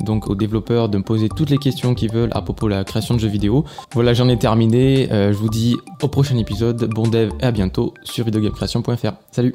[0.00, 2.84] donc aux développeurs de me poser toutes les questions qu'ils veulent à propos de la
[2.84, 3.64] création de jeux vidéo.
[3.92, 5.10] Voilà, j'en ai terminé.
[5.10, 6.88] Euh, je vous dis au prochain épisode.
[6.94, 9.12] Bon dev et à bientôt sur videogamecreation.fr.
[9.30, 9.54] Salut